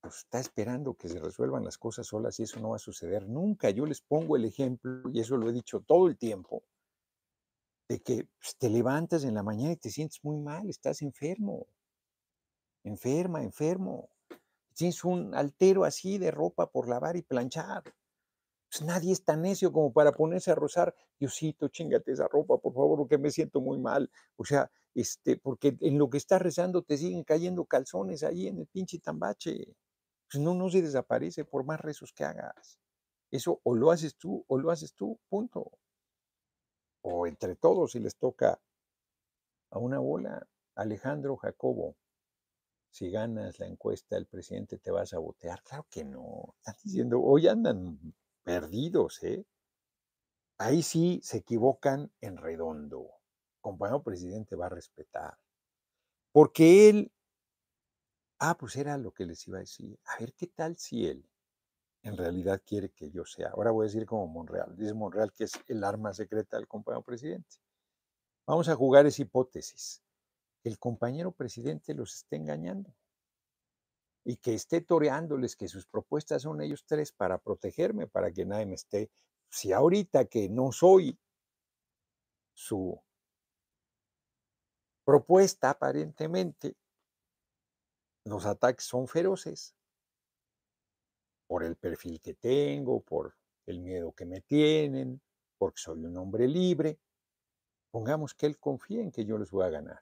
[0.00, 3.28] pues está esperando que se resuelvan las cosas solas y eso no va a suceder
[3.28, 3.70] nunca.
[3.70, 6.62] Yo les pongo el ejemplo, y eso lo he dicho todo el tiempo,
[7.88, 11.66] de que pues, te levantas en la mañana y te sientes muy mal, estás enfermo,
[12.84, 14.10] enferma, enfermo
[14.74, 17.82] tienes un altero así de ropa por lavar y planchar.
[18.70, 22.72] Pues nadie es tan necio como para ponerse a rozar, Diosito, chingate esa ropa, por
[22.72, 24.10] favor, porque me siento muy mal.
[24.36, 28.60] O sea, este, porque en lo que estás rezando te siguen cayendo calzones ahí en
[28.60, 29.74] el pinche tambache.
[30.30, 32.78] Pues no, no se desaparece por más rezos que hagas.
[33.30, 35.72] Eso o lo haces tú o lo haces tú, punto.
[37.02, 38.60] O entre todos, si les toca
[39.70, 40.46] a una bola,
[40.76, 41.96] Alejandro Jacobo,
[42.90, 45.62] si ganas la encuesta el presidente te vas a botear.
[45.62, 46.54] Claro que no.
[46.58, 49.44] Están diciendo, hoy andan perdidos, ¿eh?
[50.58, 53.08] Ahí sí se equivocan en redondo.
[53.60, 55.38] Compañero presidente va a respetar.
[56.32, 57.12] Porque él,
[58.38, 59.98] ah, pues era lo que les iba a decir.
[60.04, 61.30] A ver, ¿qué tal si él
[62.02, 63.50] en realidad quiere que yo sea.
[63.50, 64.76] Ahora voy a decir como Monreal.
[64.76, 67.56] Dice Monreal que es el arma secreta del compañero presidente.
[68.46, 70.02] Vamos a jugar esa hipótesis.
[70.62, 72.94] El compañero presidente los está engañando
[74.24, 78.66] y que esté toreándoles que sus propuestas son ellos tres para protegerme, para que nadie
[78.66, 79.10] me esté.
[79.48, 81.18] Si ahorita que no soy
[82.52, 83.00] su
[85.04, 86.76] propuesta, aparentemente,
[88.24, 89.74] los ataques son feroces
[91.46, 93.34] por el perfil que tengo, por
[93.66, 95.20] el miedo que me tienen,
[95.58, 97.00] porque soy un hombre libre.
[97.90, 100.00] Pongamos que él confíe en que yo les voy a ganar.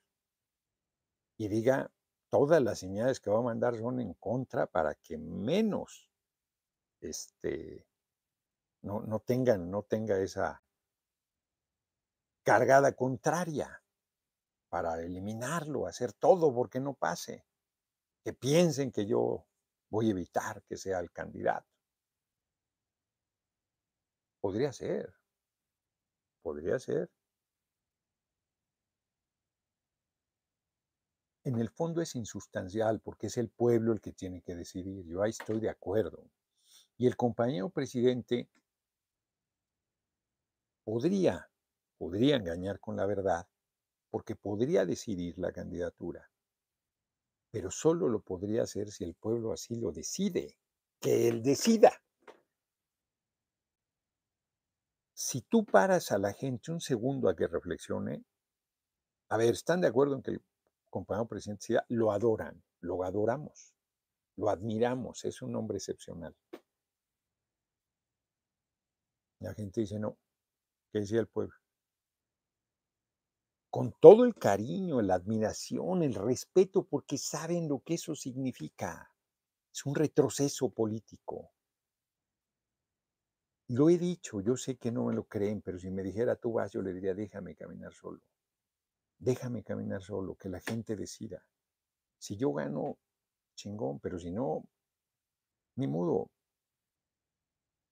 [1.38, 1.90] Y diga,
[2.28, 6.10] todas las señales que va a mandar son en contra para que menos
[7.00, 7.86] este,
[8.82, 10.62] no, no, tengan, no tenga esa
[12.42, 13.82] cargada contraria
[14.68, 17.46] para eliminarlo, hacer todo porque no pase,
[18.24, 19.46] que piensen que yo
[19.90, 21.68] voy a evitar que sea el candidato.
[24.40, 25.14] Podría ser,
[26.42, 27.10] podría ser.
[31.48, 35.04] En el fondo es insustancial porque es el pueblo el que tiene que decidir.
[35.06, 36.30] Yo ahí estoy de acuerdo.
[36.96, 38.48] Y el compañero presidente
[40.84, 41.48] podría,
[41.96, 43.46] podría engañar con la verdad
[44.10, 46.28] porque podría decidir la candidatura
[47.50, 50.56] pero solo lo podría hacer si el pueblo así lo decide,
[51.00, 51.92] que él decida.
[55.14, 58.24] Si tú paras a la gente un segundo a que reflexione,
[59.30, 60.42] a ver, ¿están de acuerdo en que el
[60.88, 61.84] compañero presidente sea?
[61.88, 63.74] Lo adoran, lo adoramos,
[64.36, 66.34] lo admiramos, es un hombre excepcional.
[69.40, 70.18] La gente dice, no,
[70.92, 71.54] ¿qué decía el pueblo?
[73.70, 79.12] con todo el cariño, la admiración, el respeto, porque saben lo que eso significa.
[79.72, 81.52] Es un retroceso político.
[83.68, 86.54] Lo he dicho, yo sé que no me lo creen, pero si me dijera tú
[86.54, 88.20] vas, yo le diría, déjame caminar solo.
[89.18, 91.44] Déjame caminar solo, que la gente decida.
[92.18, 92.98] Si yo gano,
[93.54, 94.64] chingón, pero si no,
[95.76, 96.30] ni modo.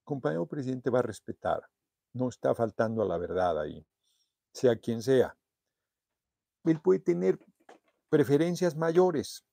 [0.05, 1.69] Compañero presidente va a respetar.
[2.13, 3.85] No está faltando a la verdad ahí,
[4.53, 5.37] sea quien sea
[6.71, 7.39] él puede tener
[8.09, 9.45] preferencias mayores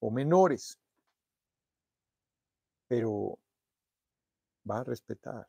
[0.00, 0.78] o menores,
[2.86, 3.38] pero
[4.68, 5.48] va a respetar.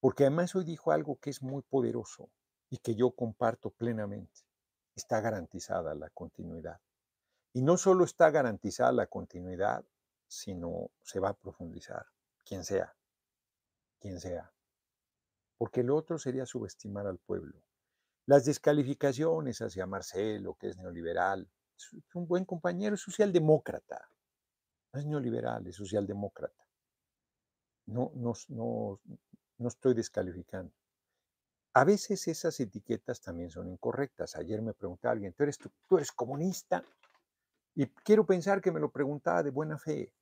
[0.00, 2.30] Porque además hoy dijo algo que es muy poderoso
[2.72, 4.40] y que yo comparto plenamente.
[4.96, 6.80] Está garantizada la continuidad.
[7.52, 9.84] Y no solo está garantizada la continuidad,
[10.26, 12.06] sino se va a profundizar,
[12.46, 12.96] quien sea,
[14.00, 14.50] quien sea.
[15.58, 17.62] Porque lo otro sería subestimar al pueblo.
[18.24, 21.46] Las descalificaciones hacia Marcelo, que es neoliberal,
[21.76, 24.08] es un buen compañero, es socialdemócrata.
[24.94, 26.66] No es neoliberal, es socialdemócrata.
[27.84, 28.98] No, no, no,
[29.58, 30.72] no estoy descalificando.
[31.74, 34.36] A veces esas etiquetas también son incorrectas.
[34.36, 36.84] Ayer me preguntaba alguien, ¿tú eres, tú, eres comunista?
[37.74, 40.12] Y quiero pensar que me lo preguntaba de buena fe.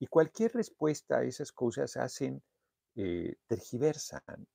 [0.00, 2.42] Y cualquier respuesta a esas cosas hacen,
[2.96, 4.46] eh, tergiversan,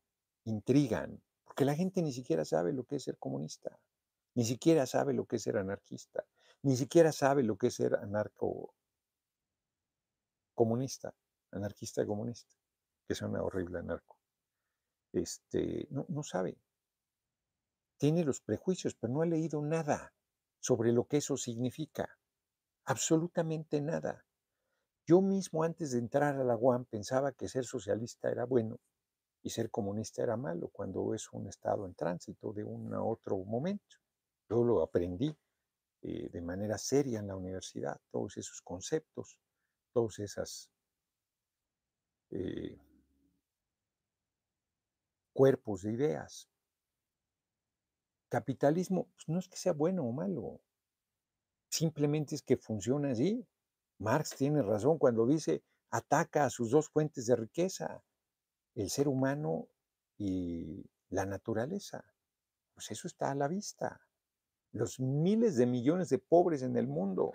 [0.43, 3.79] intrigan, porque la gente ni siquiera sabe lo que es ser comunista,
[4.35, 6.25] ni siquiera sabe lo que es ser anarquista,
[6.61, 8.73] ni siquiera sabe lo que es ser anarco
[10.53, 11.13] comunista,
[11.51, 12.53] anarquista comunista,
[13.07, 14.12] que suena horrible anarco.
[15.13, 16.57] Este, no, no sabe.
[17.97, 20.13] Tiene los prejuicios, pero no ha leído nada
[20.59, 22.17] sobre lo que eso significa.
[22.85, 24.25] Absolutamente nada.
[25.05, 28.79] Yo mismo antes de entrar a la UAM pensaba que ser socialista era bueno
[29.41, 33.37] y ser comunista era malo cuando es un estado en tránsito de un a otro
[33.37, 33.97] momento.
[34.49, 35.35] Yo lo aprendí
[36.01, 39.37] eh, de manera seria en la universidad, todos esos conceptos,
[39.93, 40.69] todas esas
[42.31, 42.77] eh,
[45.33, 46.49] cuerpos de ideas.
[48.29, 50.61] Capitalismo pues, no es que sea bueno o malo,
[51.69, 53.45] simplemente es que funciona así.
[53.99, 55.63] Marx tiene razón cuando dice
[55.93, 58.03] ataca a sus dos fuentes de riqueza,
[58.73, 59.67] el ser humano
[60.17, 62.03] y la naturaleza.
[62.73, 64.01] Pues eso está a la vista.
[64.71, 67.33] Los miles de millones de pobres en el mundo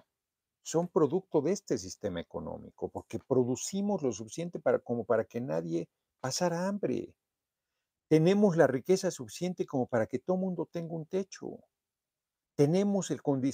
[0.63, 5.89] son producto de este sistema económico, porque producimos lo suficiente para, como para que nadie
[6.21, 7.15] pasara hambre.
[8.09, 11.65] Tenemos la riqueza suficiente como para que todo mundo tenga un techo.
[12.57, 13.11] Tenemos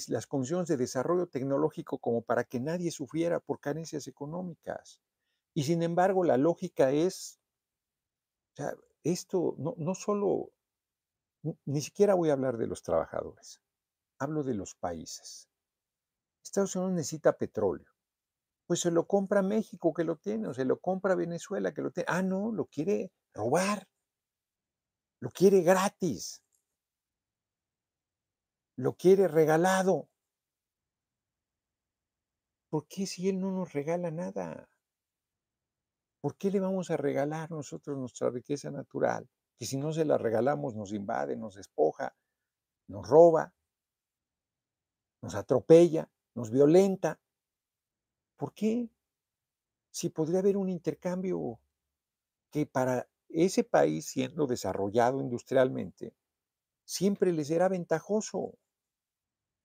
[0.09, 4.99] las condiciones de desarrollo tecnológico como para que nadie sufriera por carencias económicas.
[5.53, 7.39] Y sin embargo, la lógica es
[9.03, 10.51] esto no, no solo,
[11.65, 13.61] ni siquiera voy a hablar de los trabajadores,
[14.19, 15.49] hablo de los países.
[16.43, 17.87] Estados Unidos necesita petróleo,
[18.67, 21.91] Pues se lo compra México que lo tiene, o se lo compra Venezuela que lo
[21.91, 22.07] tiene.
[22.09, 23.87] Ah, no, lo quiere robar.
[25.19, 26.43] Lo quiere gratis.
[28.77, 30.09] Lo quiere regalado.
[32.69, 34.69] ¿Por qué si él no nos regala nada?
[36.19, 39.29] ¿Por qué le vamos a regalar nosotros nuestra riqueza natural?
[39.57, 42.15] Que si no se la regalamos nos invade, nos despoja,
[42.87, 43.53] nos roba,
[45.21, 47.19] nos atropella, nos violenta.
[48.35, 48.89] ¿Por qué?
[49.91, 51.59] Si podría haber un intercambio
[52.51, 56.13] que para ese país, siendo desarrollado industrialmente,
[56.85, 58.57] siempre les será ventajoso.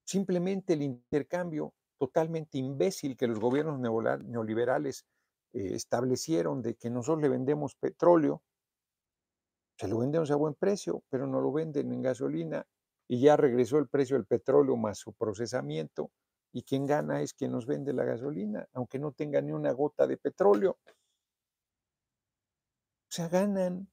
[0.05, 5.05] Simplemente el intercambio totalmente imbécil que los gobiernos neoliberales
[5.53, 8.43] eh, establecieron de que nosotros le vendemos petróleo,
[9.79, 12.67] se lo vendemos a buen precio, pero no lo venden en gasolina
[13.09, 16.11] y ya regresó el precio del petróleo más su procesamiento
[16.53, 20.07] y quien gana es quien nos vende la gasolina, aunque no tenga ni una gota
[20.07, 20.79] de petróleo.
[23.11, 23.89] O sea, ganan.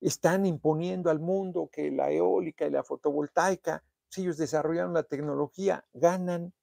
[0.00, 5.84] Están imponiendo al mundo que la eólica y la fotovoltaica, si ellos desarrollaron la tecnología,
[5.92, 6.54] ganan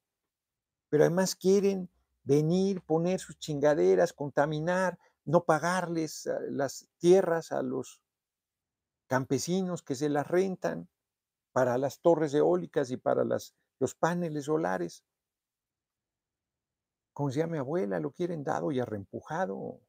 [0.90, 1.90] pero además quieren
[2.24, 8.02] venir, poner sus chingaderas, contaminar, no pagarles ah, las tierras a los
[9.08, 10.88] campesinos que se las rentan
[11.52, 15.04] para las torres eólicas y para las, los paneles solares.
[17.14, 19.82] Como decía mi abuela, lo quieren dado y arrempujado.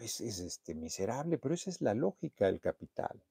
[0.00, 3.22] Pues es este, miserable, pero esa es la lógica del capital.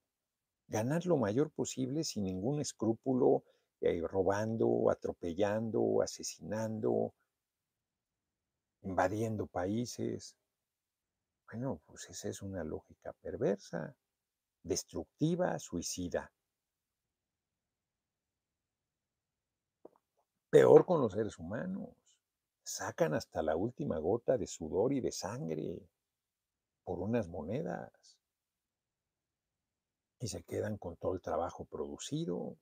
[0.68, 3.44] Ganar lo mayor posible sin ningún escrúpulo,
[3.82, 7.16] eh, robando, atropellando, asesinando,
[8.84, 10.36] invadiendo países.
[11.52, 13.96] Bueno, pues esa es una lógica perversa,
[14.62, 16.32] destructiva, suicida.
[20.52, 21.90] Peor con los seres humanos.
[22.62, 25.82] Sacan hasta la última gota de sudor y de sangre
[26.90, 28.18] por unas monedas.
[30.20, 32.58] Y se quedan con todo el trabajo producido.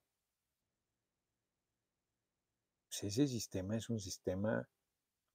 [2.89, 4.67] Pues, ese sistema es un sistema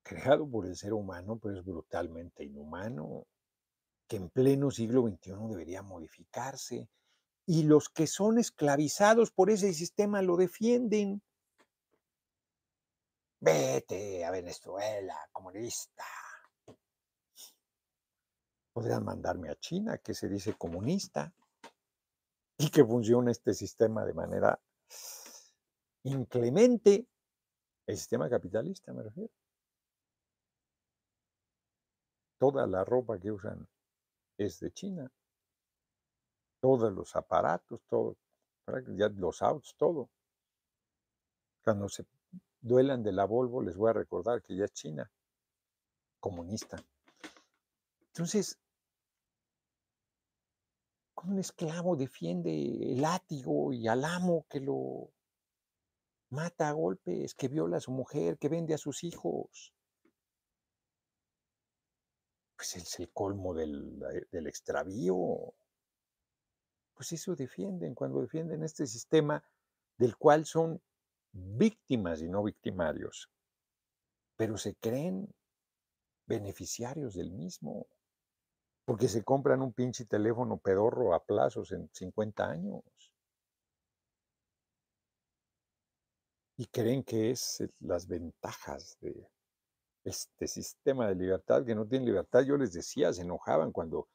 [0.03, 3.25] creado por el ser humano, pero es brutalmente inhumano,
[4.07, 6.91] que en pleno siglo XXI debería modificarse.
[7.47, 11.23] Y los que son esclavizados por ese sistema lo defienden.
[13.41, 16.05] Vete a Venezuela, comunista.
[18.73, 21.33] Podrían mandarme a China, que se dice comunista,
[22.59, 24.61] y que funciona este sistema de manera
[26.05, 27.07] inclemente
[27.87, 29.33] el sistema capitalista, me refiero.
[32.39, 33.69] Toda la ropa que usan
[34.39, 35.11] es de China.
[36.61, 38.17] Todos los aparatos, todo,
[38.67, 40.11] los autos, todo.
[41.65, 42.07] Cuando se
[42.61, 45.11] duelan de la Volvo, les voy a recordar que ya es China,
[46.21, 46.77] comunista.
[48.09, 48.59] Entonces,
[51.25, 55.11] un esclavo defiende el látigo y al amo que lo
[56.31, 59.73] mata a golpes, que viola a su mujer, que vende a sus hijos.
[62.57, 65.55] Pues es el colmo del, eh, del extravío.
[66.95, 69.45] Pues eso defienden cuando defienden este sistema
[69.99, 70.81] del cual son
[71.33, 73.31] víctimas y no victimarios,
[74.37, 75.35] pero se creen
[76.27, 77.87] beneficiarios del mismo,
[78.85, 82.83] porque se compran un pinche teléfono pedorro a plazos en 50 años.
[86.63, 89.29] y creen que es eh, las ventajas de
[90.05, 92.43] este sistema de libertad, que no tienen libertad.
[92.43, 94.09] Yo les decía, se enojaban cuando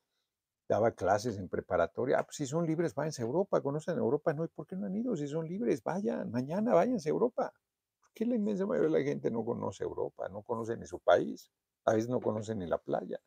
[0.70, 2.20] daba clases en preparatoria.
[2.20, 4.34] Ah, pues si son libres, váyanse a Europa, conocen Europa.
[4.34, 5.15] No, ¿y por qué no han ido?
[5.15, 7.53] Si son libres, vayan, mañana váyanse a Europa.
[7.99, 10.99] ¿Por qué la inmensa mayoría de la gente no conoce Europa, no conoce ni su
[10.99, 11.51] país?
[11.86, 13.20] A veces no conoce ni la playa.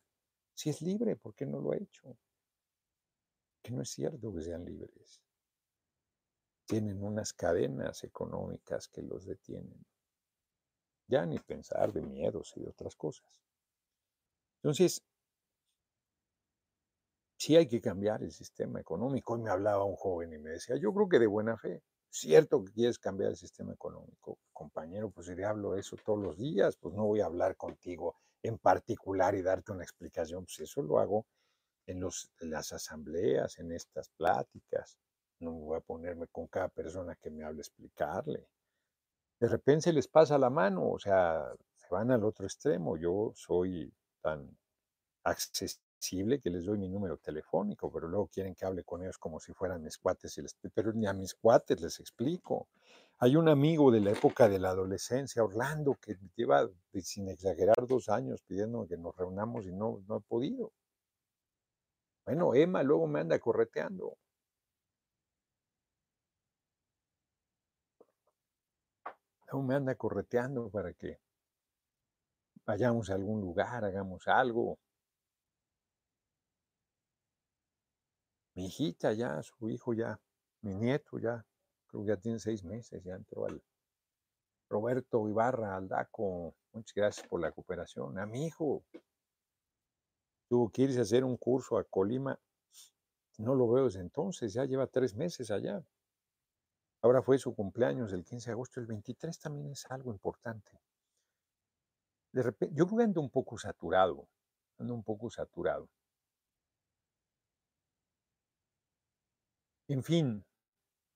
[0.61, 2.15] Si es libre, ¿por qué no lo ha hecho?
[3.63, 5.21] Que no es cierto que sean libres
[6.71, 9.85] tienen unas cadenas económicas que los detienen.
[11.07, 13.27] Ya ni pensar de miedos y de otras cosas.
[14.63, 15.03] Entonces,
[17.35, 19.33] sí hay que cambiar el sistema económico.
[19.33, 22.63] Hoy me hablaba un joven y me decía, yo creo que de buena fe, cierto
[22.63, 26.95] que quieres cambiar el sistema económico, compañero, pues si hablo eso todos los días, pues
[26.95, 31.25] no voy a hablar contigo en particular y darte una explicación, pues eso lo hago
[31.85, 34.97] en, los, las asambleas, en estas pláticas.
[35.39, 38.47] No voy a ponerme con cada persona que me hable a explicarle.
[39.39, 42.97] De repente se les pasa la mano, o sea, se van al otro extremo.
[42.97, 44.55] Yo soy tan
[45.23, 49.39] accesible que les doy mi número telefónico, pero luego quieren que hable con ellos como
[49.39, 52.67] si fueran mis cuates, y les, pero ni a mis cuates les explico.
[53.23, 56.67] Hay un amigo de la época de la adolescencia, Orlando, que lleva,
[57.03, 60.73] sin exagerar, dos años pidiendo que nos reunamos y no, no he podido.
[62.25, 64.17] Bueno, Emma luego me anda correteando.
[69.51, 71.19] Luego me anda correteando para que
[72.65, 74.79] vayamos a algún lugar, hagamos algo.
[78.55, 80.19] Mi hijita ya, su hijo ya,
[80.61, 81.45] mi nieto ya,
[81.91, 83.61] creo que ya tiene seis meses, ya entró al
[84.69, 86.55] Roberto Ibarra Aldaco.
[86.71, 88.17] Muchas gracias por la cooperación.
[88.17, 88.83] A mi hijo
[90.47, 92.39] tuvo que hacer un curso a Colima.
[93.37, 95.83] No lo veo desde entonces, ya lleva tres meses allá.
[97.01, 100.79] Ahora fue su cumpleaños el 15 de agosto, el 23 también es algo importante.
[102.31, 104.27] De repente, yo creo que ando un poco saturado,
[104.77, 105.89] ando un poco saturado.
[109.87, 110.45] En fin,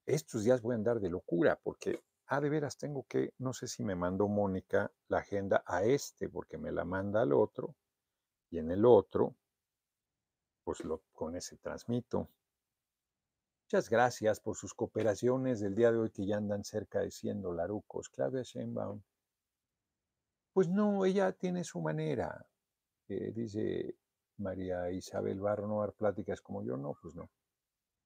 [0.05, 3.67] estos días voy a andar de locura porque, ah, de veras, tengo que, no sé
[3.67, 7.75] si me mandó Mónica la agenda a este, porque me la manda al otro,
[8.49, 9.35] y en el otro,
[10.63, 12.29] pues lo, con ese transmito.
[13.65, 17.41] Muchas gracias por sus cooperaciones del día de hoy que ya andan cerca de 100
[17.41, 18.09] dolarucos.
[18.09, 19.01] Claudia Sheinbaum.
[20.53, 22.45] Pues no, ella tiene su manera.
[23.07, 23.97] Eh, dice
[24.37, 27.29] María Isabel Barro, no dar pláticas como yo, no, pues no.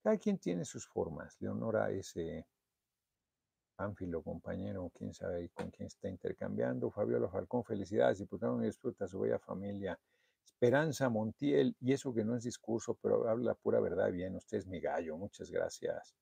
[0.09, 1.39] Cada quien tiene sus formas.
[1.39, 2.47] Leonora, ese
[3.77, 6.89] Ánfilo, compañero, quién sabe con quién está intercambiando.
[6.89, 9.99] Fabiola Falcón, felicidades, diputado, disfruta su bella familia.
[10.43, 14.65] Esperanza Montiel, y eso que no es discurso, pero habla pura verdad bien, usted es
[14.65, 16.15] mi gallo, muchas gracias.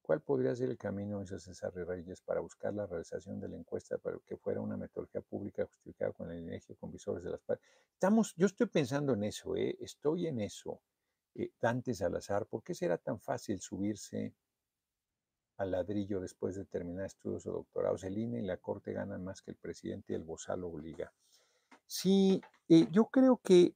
[0.00, 3.98] ¿Cuál podría ser el camino, dice César Reyes, para buscar la realización de la encuesta
[3.98, 7.68] para que fuera una metodología pública justificada con el INEGI con visores de las partes?
[7.92, 9.76] Estamos, yo estoy pensando en eso, ¿eh?
[9.80, 10.80] estoy en eso.
[11.34, 14.34] Eh, Dante Salazar, ¿por qué será tan fácil subirse
[15.56, 18.04] al ladrillo después de terminar estudios o doctorados?
[18.04, 21.12] El INE y la Corte ganan más que el presidente y el bozal obliga.
[21.86, 23.74] Sí, eh, yo creo que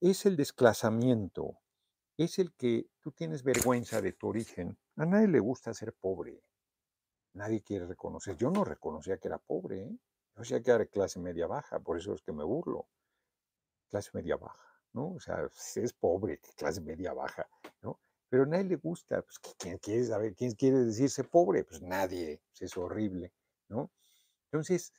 [0.00, 1.58] es el desclasamiento,
[2.16, 4.78] es el que tú tienes vergüenza de tu origen.
[4.96, 6.42] A nadie le gusta ser pobre.
[7.32, 8.36] Nadie quiere reconocer.
[8.36, 9.82] Yo no reconocía que era pobre.
[9.82, 9.98] ¿eh?
[10.36, 12.86] Yo decía que era clase media baja, por eso es que me burlo.
[13.90, 15.14] Clase media baja, ¿no?
[15.14, 17.46] O sea, es pobre, clase media baja,
[17.82, 18.00] ¿no?
[18.30, 19.20] Pero a nadie le gusta.
[19.22, 20.34] Pues, ¿quién quiere saber?
[20.34, 21.64] ¿Quién quiere decirse pobre?
[21.64, 22.40] Pues nadie.
[22.48, 23.32] Pues, es horrible,
[23.68, 23.90] ¿no?
[24.50, 24.92] Entonces,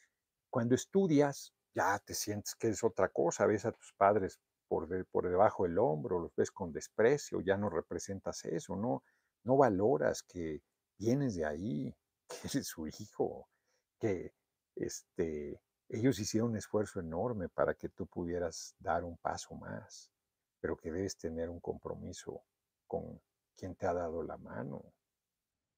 [0.50, 5.30] cuando estudias, ya te sientes que es otra cosa, ves a tus padres por, por
[5.30, 9.04] debajo del hombro, los ves con desprecio, ya no representas eso, no,
[9.44, 10.62] no valoras que
[10.98, 11.96] vienes de ahí,
[12.30, 13.48] que eres su hijo,
[14.00, 14.34] que
[14.76, 20.12] este, ellos hicieron un esfuerzo enorme para que tú pudieras dar un paso más,
[20.60, 22.44] pero que debes tener un compromiso
[22.88, 23.22] con
[23.56, 24.94] quien te ha dado la mano,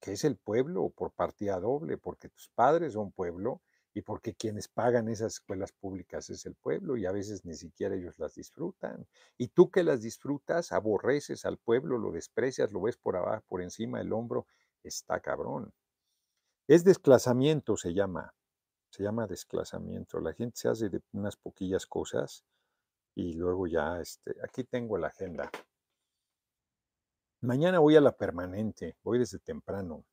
[0.00, 3.60] que es el pueblo por partida doble, porque tus padres son pueblo
[3.94, 7.94] y porque quienes pagan esas escuelas públicas es el pueblo y a veces ni siquiera
[7.94, 9.06] ellos las disfrutan.
[9.36, 13.62] Y tú que las disfrutas, aborreces al pueblo, lo desprecias, lo ves por abajo, por
[13.62, 14.46] encima del hombro,
[14.84, 15.72] está cabrón.
[16.68, 18.34] Es desclasamiento, se llama.
[18.90, 20.20] Se llama desclasamiento.
[20.20, 22.44] La gente se hace de unas poquillas cosas
[23.14, 25.50] y luego ya, este, aquí tengo la agenda.
[27.40, 30.04] Mañana voy a la permanente, voy desde temprano.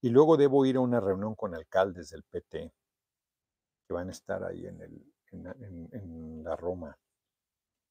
[0.00, 2.72] Y luego debo ir a una reunión con alcaldes del PT
[3.86, 6.98] que van a estar ahí en, el, en, la Roma.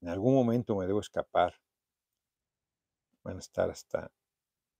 [0.02, 1.54] En algún momento me debo escapar.
[3.24, 4.12] Van a estar hasta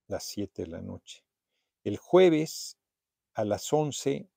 [0.08, 1.24] las 7 de la noche.
[1.84, 2.78] El jueves
[3.34, 4.28] a las 11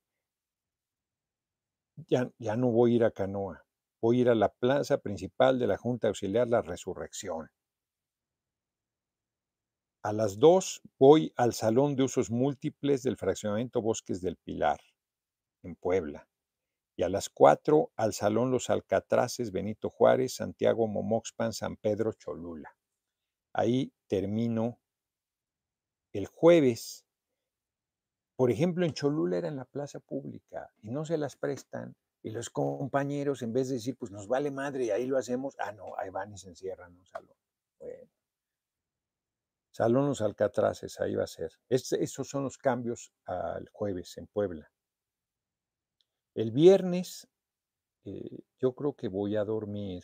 [2.07, 3.65] ya, ya no voy a ir a Canoa.
[4.01, 7.49] Voy a ir a la plaza principal de la Junta Auxiliar La Resurrección.
[10.03, 14.81] A las 2 voy al Salón de Usos Múltiples del Fraccionamiento Bosques del Pilar,
[15.63, 16.27] en Puebla.
[16.97, 22.75] Y a las 4 al Salón Los Alcatraces Benito Juárez, Santiago Momoxpan, San Pedro Cholula.
[23.53, 24.79] Ahí termino
[26.11, 27.05] el jueves.
[28.43, 31.95] Por ejemplo, en Cholula era en la plaza pública y no se las prestan.
[32.21, 35.55] Y los compañeros, en vez de decir, pues nos vale madre y ahí lo hacemos,
[35.59, 37.37] ah, no, ahí van y se encierran en un salón.
[37.79, 38.11] Bueno.
[39.71, 41.53] Salón Los Alcatraces, ahí va a ser.
[41.69, 44.69] esos son los cambios al jueves en Puebla.
[46.35, 47.29] El viernes
[48.03, 50.03] eh, yo creo que voy a dormir,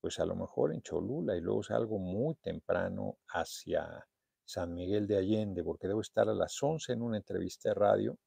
[0.00, 4.06] pues a lo mejor en Cholula y luego salgo muy temprano hacia
[4.50, 8.18] San Miguel de Allende, porque debo estar a las 11 en una entrevista de radio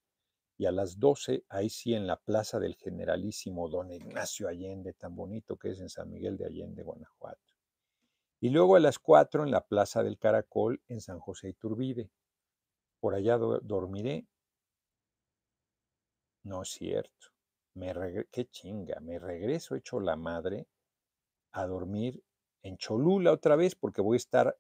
[0.57, 5.17] y a las 12 ahí sí en la Plaza del Generalísimo Don Ignacio Allende, tan
[5.17, 7.53] bonito que es en San Miguel de Allende, Guanajuato.
[8.39, 12.09] Y luego a las 4 en la Plaza del Caracol en San José Iturbide.
[13.01, 14.25] Por allá dormiré
[16.43, 17.27] No es cierto.
[17.73, 17.93] Me
[18.31, 20.67] qué chinga, me regreso hecho la madre
[21.51, 22.23] a dormir
[22.61, 24.57] en Cholula otra vez porque voy a estar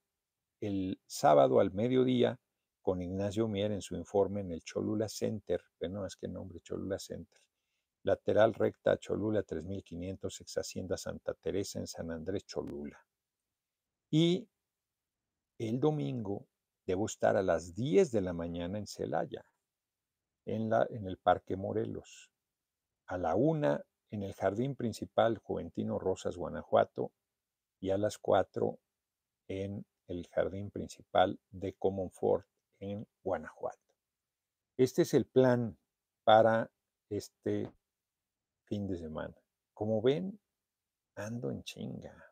[0.65, 2.39] el sábado al mediodía
[2.81, 6.99] con Ignacio Mier en su informe en el Cholula Center, bueno, es que nombre Cholula
[6.99, 7.41] Center,
[8.03, 13.05] lateral recta Cholula 3500, ex Hacienda Santa Teresa en San Andrés Cholula.
[14.09, 14.47] Y
[15.57, 16.47] el domingo
[16.85, 19.45] debo estar a las 10 de la mañana en Celaya,
[20.45, 22.31] en, la, en el Parque Morelos.
[23.07, 27.11] A la una en el Jardín Principal Juventino Rosas, Guanajuato,
[27.81, 28.79] y a las 4
[29.49, 32.45] en el Jardín Principal de Comonfort
[32.79, 33.79] en Guanajuato.
[34.77, 35.77] Este es el plan
[36.23, 36.69] para
[37.09, 37.71] este
[38.65, 39.35] fin de semana.
[39.73, 40.39] Como ven,
[41.15, 42.31] ando en chinga.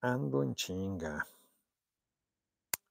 [0.00, 1.26] Ando en chinga.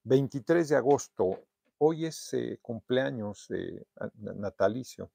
[0.03, 1.45] 23 de agosto.
[1.78, 3.86] Hoy es eh, cumpleaños de,
[4.16, 5.11] natalicio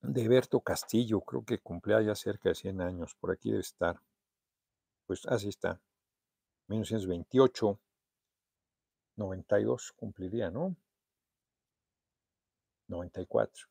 [0.00, 1.20] de Berto Castillo.
[1.20, 3.14] Creo que cumplea ya cerca de 100 años.
[3.14, 4.00] Por aquí debe estar.
[5.08, 5.80] Pues así está.
[6.66, 7.80] 1928.
[9.16, 10.76] 92 cumpliría, ¿no?
[12.88, 13.66] 94.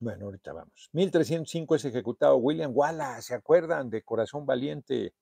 [0.00, 0.90] Bueno, ahorita vamos.
[0.92, 5.14] 1305 es ejecutado William Wallace, ¿se acuerdan de Corazón Valiente?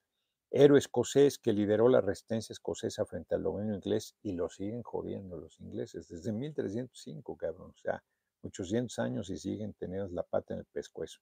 [0.49, 5.37] héroe escocés que lideró la resistencia escocesa frente al dominio inglés y lo siguen jodiendo
[5.37, 7.71] los ingleses desde 1305, cabrón.
[7.71, 8.03] O sea,
[8.41, 11.19] 800 años y siguen teniendo la pata en el pescuezo.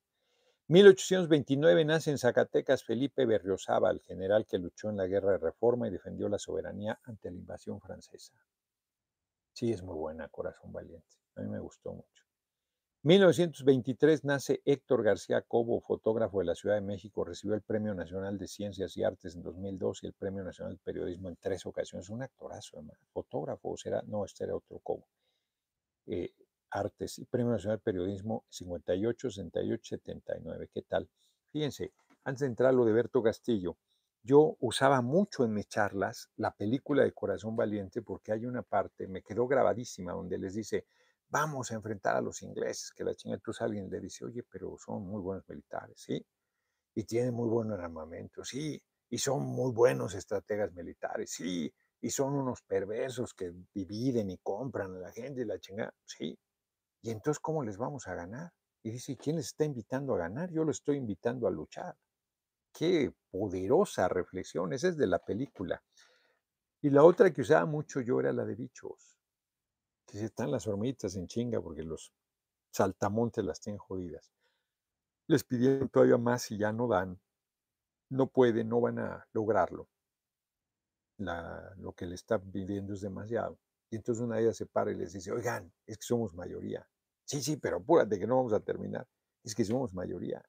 [0.67, 5.91] 1829 nace en Zacatecas Felipe Berriozábal, general que luchó en la guerra de reforma y
[5.91, 8.33] defendió la soberanía ante la invasión francesa.
[9.51, 11.17] Sí, es muy buena, Corazón Valiente.
[11.35, 12.23] A mí me gustó mucho.
[13.03, 17.25] 1923 nace Héctor García Cobo, fotógrafo de la Ciudad de México.
[17.25, 20.79] Recibió el Premio Nacional de Ciencias y Artes en 2002 y el Premio Nacional de
[20.79, 22.09] Periodismo en tres ocasiones.
[22.09, 22.97] Un actorazo, además.
[23.11, 25.05] Fotógrafo, será, no, este era otro Cobo.
[26.05, 26.33] Eh,
[26.73, 30.69] artes y Premio Nacional de Periodismo 58, 68, 79.
[30.73, 31.09] ¿Qué tal?
[31.51, 31.93] Fíjense,
[32.23, 33.77] antes de entrar lo de Berto Castillo,
[34.23, 39.07] yo usaba mucho en mis charlas la película de Corazón Valiente porque hay una parte,
[39.07, 40.85] me quedó grabadísima, donde les dice,
[41.27, 44.77] vamos a enfrentar a los ingleses, que la chinga, entonces alguien le dice, oye, pero
[44.77, 46.25] son muy buenos militares, ¿sí?
[46.95, 52.33] Y tienen muy buen armamento, sí, y son muy buenos estrategas militares, sí, y son
[52.33, 56.37] unos perversos que dividen y compran a la gente y la chinga, sí.
[57.03, 58.51] Y entonces, ¿cómo les vamos a ganar?
[58.81, 60.49] Y dice, ¿quién les está invitando a ganar?
[60.51, 61.95] Yo lo estoy invitando a luchar.
[62.73, 65.83] Qué poderosa reflexión, esa es de la película.
[66.81, 69.13] Y la otra que usaba mucho yo era la de bichos
[70.05, 72.13] que si están las hormiguitas en chinga porque los
[72.71, 74.31] saltamontes las tienen jodidas.
[75.27, 77.19] Les pidieron todavía más y ya no dan,
[78.09, 79.89] no pueden, no van a lograrlo.
[81.17, 83.57] lo que le está pidiendo es demasiado.
[83.89, 86.87] Y entonces una de ellas se para y les dice, oigan, es que somos mayoría.
[87.25, 89.07] Sí, sí, pero apúrate que no vamos a terminar.
[89.43, 90.43] Es que somos mayoría.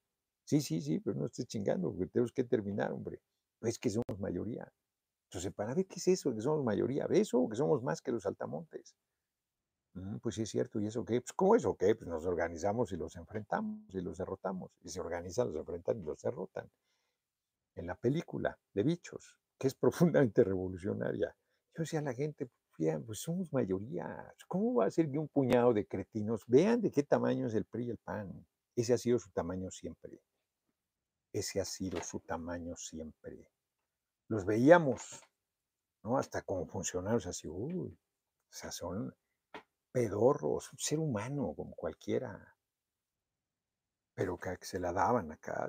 [0.45, 3.21] Sí, sí, sí, pero no estés chingando, porque tenemos que terminar, hombre.
[3.63, 4.71] Es que somos mayoría.
[5.29, 8.13] Entonces, para ver qué es eso, que somos mayoría, ¿eso o que somos más que
[8.13, 8.95] los saltamontes?
[9.95, 11.21] Mm, pues sí es cierto, ¿y eso qué?
[11.21, 11.95] Pues ¿cómo eso qué?
[11.95, 14.71] Pues nos organizamos y los enfrentamos y los derrotamos.
[14.83, 16.69] Y se organizan, los enfrentan y los derrotan.
[17.77, 19.75] En la película de bichos, que es
[20.25, 21.37] profundamente revolucionaria.
[21.77, 22.49] Yo decía a la gente,
[23.07, 24.35] pues somos mayoría.
[24.49, 27.65] ¿Cómo va a ser que un puñado de cretinos vean de qué tamaño es el
[27.65, 28.47] PRI y el PAN?
[28.75, 30.21] Ese ha sido su tamaño siempre.
[31.33, 33.49] Ese ha sido su tamaño siempre.
[34.29, 35.23] Los veíamos,
[36.03, 36.19] ¿no?
[36.19, 39.15] Hasta como funcionarios así, uy, o sea, son
[39.93, 42.57] pedorros, un ser humano como cualquiera,
[44.15, 45.69] pero que, se la daban acá.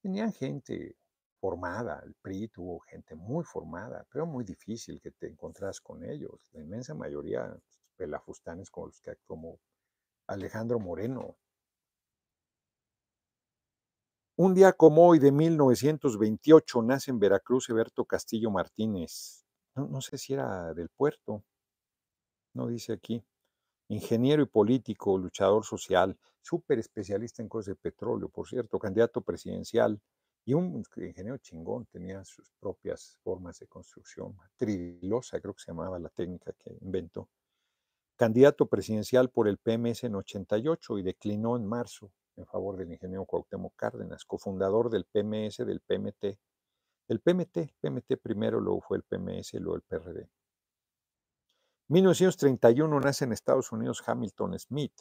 [0.00, 0.96] tenían gente
[1.42, 6.48] formada, el PRI tuvo gente muy formada, pero muy difícil que te encontrás con ellos.
[6.52, 7.52] La inmensa mayoría
[7.96, 9.58] pelafustanes como los que como
[10.28, 11.36] Alejandro Moreno.
[14.36, 19.44] Un día como hoy de 1928 nace en Veracruz Eberto Castillo Martínez.
[19.74, 21.42] no sé si era del puerto,
[22.54, 23.24] no dice aquí
[23.88, 30.00] ingeniero y político, luchador social, súper especialista en cosas de petróleo, por cierto, candidato presidencial
[30.44, 35.98] y un ingeniero chingón, tenía sus propias formas de construcción, trilosa creo que se llamaba
[35.98, 37.28] la técnica que inventó.
[38.16, 43.24] Candidato presidencial por el PMS en 88 y declinó en marzo en favor del ingeniero
[43.24, 46.38] Cuauhtémoc Cárdenas, cofundador del PMS, del PMT.
[47.08, 50.28] El PMT, PMT primero, luego fue el PMS, luego el PRD.
[51.88, 54.94] 1931 nace en Estados Unidos Hamilton Smith,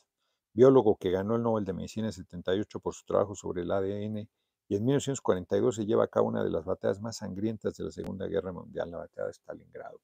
[0.54, 4.28] biólogo que ganó el Nobel de Medicina en 78 por su trabajo sobre el ADN
[4.72, 7.92] y en 1942 se lleva a cabo una de las batallas más sangrientas de la
[7.92, 10.00] Segunda Guerra Mundial, la batalla de Stalingrado.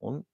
[0.00, 0.26] Un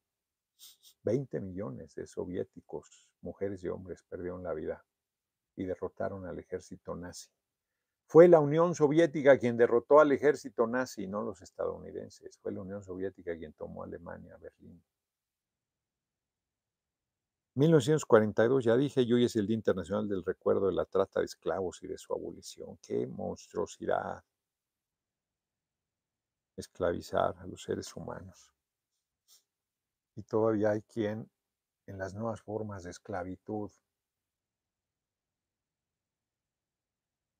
[1.04, 4.84] 20 millones de soviéticos, mujeres y hombres, perdieron la vida
[5.54, 7.30] y derrotaron al ejército nazi.
[8.06, 12.38] Fue la Unión Soviética quien derrotó al ejército nazi, no los estadounidenses.
[12.38, 14.82] Fue la Unión Soviética quien tomó Alemania, Berlín.
[17.60, 21.26] 1942, ya dije, y hoy es el Día Internacional del Recuerdo de la Trata de
[21.26, 22.78] Esclavos y de su abolición.
[22.78, 24.24] ¡Qué monstruosidad!
[26.56, 28.50] Esclavizar a los seres humanos.
[30.16, 31.30] Y todavía hay quien,
[31.84, 33.70] en las nuevas formas de esclavitud,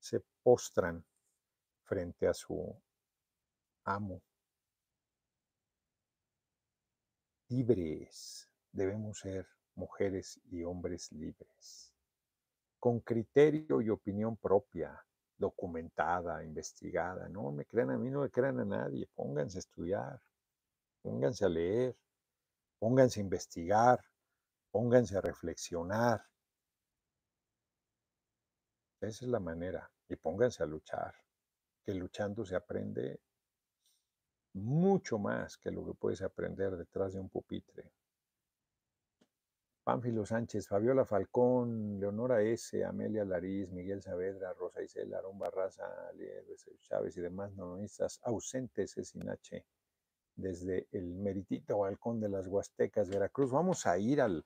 [0.00, 1.02] se postran
[1.84, 2.78] frente a su
[3.84, 4.20] amo.
[7.48, 11.92] Libres debemos ser mujeres y hombres libres,
[12.78, 15.02] con criterio y opinión propia,
[15.38, 17.28] documentada, investigada.
[17.28, 19.08] No me crean a mí, no me crean a nadie.
[19.14, 20.20] Pónganse a estudiar,
[21.02, 21.96] pónganse a leer,
[22.78, 23.98] pónganse a investigar,
[24.70, 26.22] pónganse a reflexionar.
[29.00, 29.90] Esa es la manera.
[30.08, 31.14] Y pónganse a luchar,
[31.84, 33.20] que luchando se aprende
[34.52, 37.92] mucho más que lo que puedes aprender detrás de un pupitre.
[39.82, 45.84] Pánfilo Sánchez, Fabiola Falcón, Leonora S., Amelia Lariz, Miguel Saavedra, Rosa Isela, Arón Barraza,
[46.82, 49.64] Chávez y demás nonistas ausentes sin H
[50.36, 53.50] desde el meritito balcón de las Huastecas, Veracruz.
[53.50, 54.44] Vamos a ir al,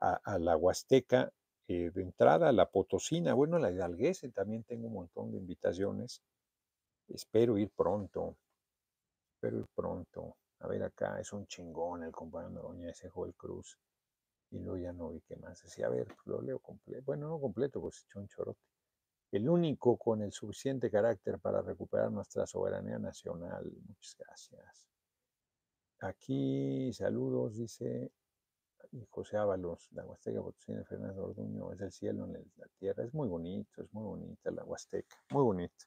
[0.00, 1.30] a, la Huasteca
[1.68, 5.38] eh, de entrada, a la Potosina, bueno, a la Hidalguese también tengo un montón de
[5.38, 6.22] invitaciones.
[7.08, 8.36] Espero ir pronto,
[9.34, 10.36] espero ir pronto.
[10.60, 13.78] A ver acá, es un chingón el compañero Doña ese Joel Cruz
[14.50, 15.62] y luego ya no vi qué más.
[15.62, 17.02] Decía, a ver, pues, lo leo completo.
[17.04, 18.60] Bueno, no completo, pues echó un chorote.
[19.32, 23.70] El único con el suficiente carácter para recuperar nuestra soberanía nacional.
[23.86, 24.88] Muchas gracias.
[26.00, 28.10] Aquí, saludos, dice
[29.10, 33.04] José Ábalos, la Huasteca Potosina Fernando Orduño, es el cielo en la tierra.
[33.04, 35.84] Es muy bonito, es muy bonita la Huasteca, muy bonita.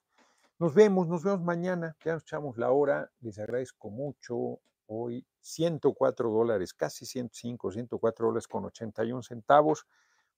[0.60, 6.30] Nos vemos, nos vemos mañana, ya nos echamos la hora, les agradezco mucho hoy 104
[6.30, 9.86] dólares, casi 105, 104 dólares con 81 centavos.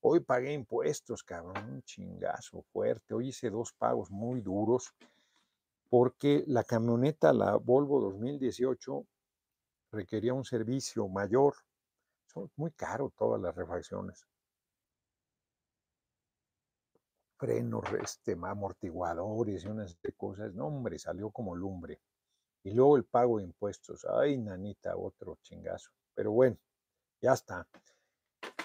[0.02, 3.14] Hoy pagué impuestos, cabrón, un chingazo fuerte.
[3.14, 4.94] Hoy hice dos pagos muy duros
[5.90, 9.06] porque la camioneta, la Volvo 2018,
[9.92, 11.56] requería un servicio mayor.
[12.26, 14.28] Son muy caro todas las refacciones.
[17.38, 20.54] Frenos, este, amortiguadores y unas cosas.
[20.54, 22.02] No, hombre, salió como lumbre.
[22.66, 24.06] Y luego el pago de impuestos.
[24.06, 25.92] Ay, nanita, otro chingazo.
[26.16, 26.58] Pero bueno,
[27.22, 27.68] ya está.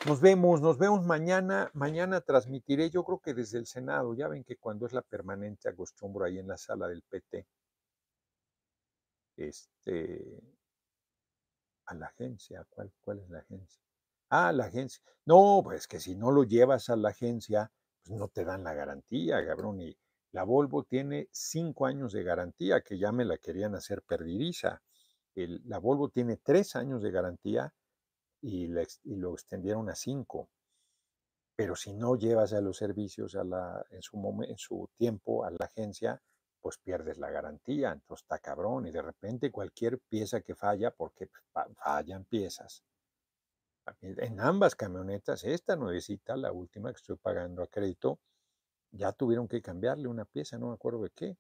[0.07, 1.71] Nos vemos, nos vemos mañana.
[1.75, 4.15] Mañana transmitiré, yo creo que desde el Senado.
[4.15, 7.47] Ya ven que cuando es la permanente acostumbro ahí en la sala del PT.
[9.37, 10.41] Este.
[11.85, 12.67] A la agencia.
[12.71, 13.83] ¿Cuál, cuál es la agencia?
[14.31, 15.03] Ah, la agencia.
[15.27, 17.71] No, pues que si no lo llevas a la agencia,
[18.03, 19.83] pues no te dan la garantía, cabrón.
[19.83, 19.95] Y,
[20.33, 24.83] la Volvo tiene cinco años de garantía, que ya me la querían hacer perdidiza.
[25.35, 27.75] la Volvo tiene tres años de garantía
[28.41, 28.69] y,
[29.05, 30.49] lo extendieron a cinco.
[31.57, 35.51] Pero si no llevas a los servicios a la, en, su en su tiempo a
[35.51, 36.23] la agencia,
[36.61, 37.93] pues pierdes la garantía.
[37.93, 38.87] Entonces está cabrón.
[38.87, 41.29] Y de repente cualquier pieza que falla, porque
[41.77, 42.85] fallan piezas.
[44.01, 48.21] En ambas camionetas, esta nuevecita, la última que estoy pagando a crédito,
[48.93, 51.37] ya tuvieron que cambiarle una pieza, no me acuerdo de qué.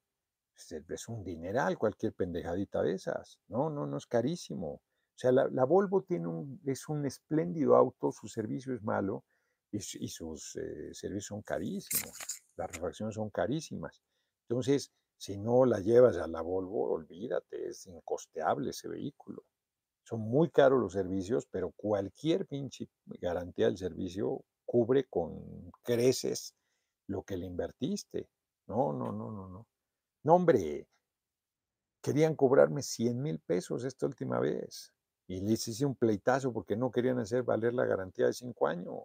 [0.88, 3.38] Es un dineral cualquier pendejadita de esas.
[3.48, 4.72] No, no, no es carísimo.
[4.74, 4.82] O
[5.16, 9.24] sea, la, Volvo tiene un, es un espléndido auto, su servicio es malo
[9.70, 12.12] y, sus eh, servicios son carísimos.
[12.56, 14.02] Las refacciones son carísimas.
[14.48, 19.44] Entonces, si no la llevas a la Volvo, olvídate, es incosteable ese vehículo.
[20.02, 26.54] Son muy caros los servicios, pero cualquier pinche garantía del servicio cubre con creces
[27.10, 28.28] lo que le invertiste.
[28.66, 29.66] No, no, no, no, no.
[30.22, 30.86] No, hombre,
[32.02, 34.92] querían cobrarme 100 mil pesos esta última vez.
[35.26, 39.04] Y les hice un pleitazo porque no querían hacer valer la garantía de cinco años.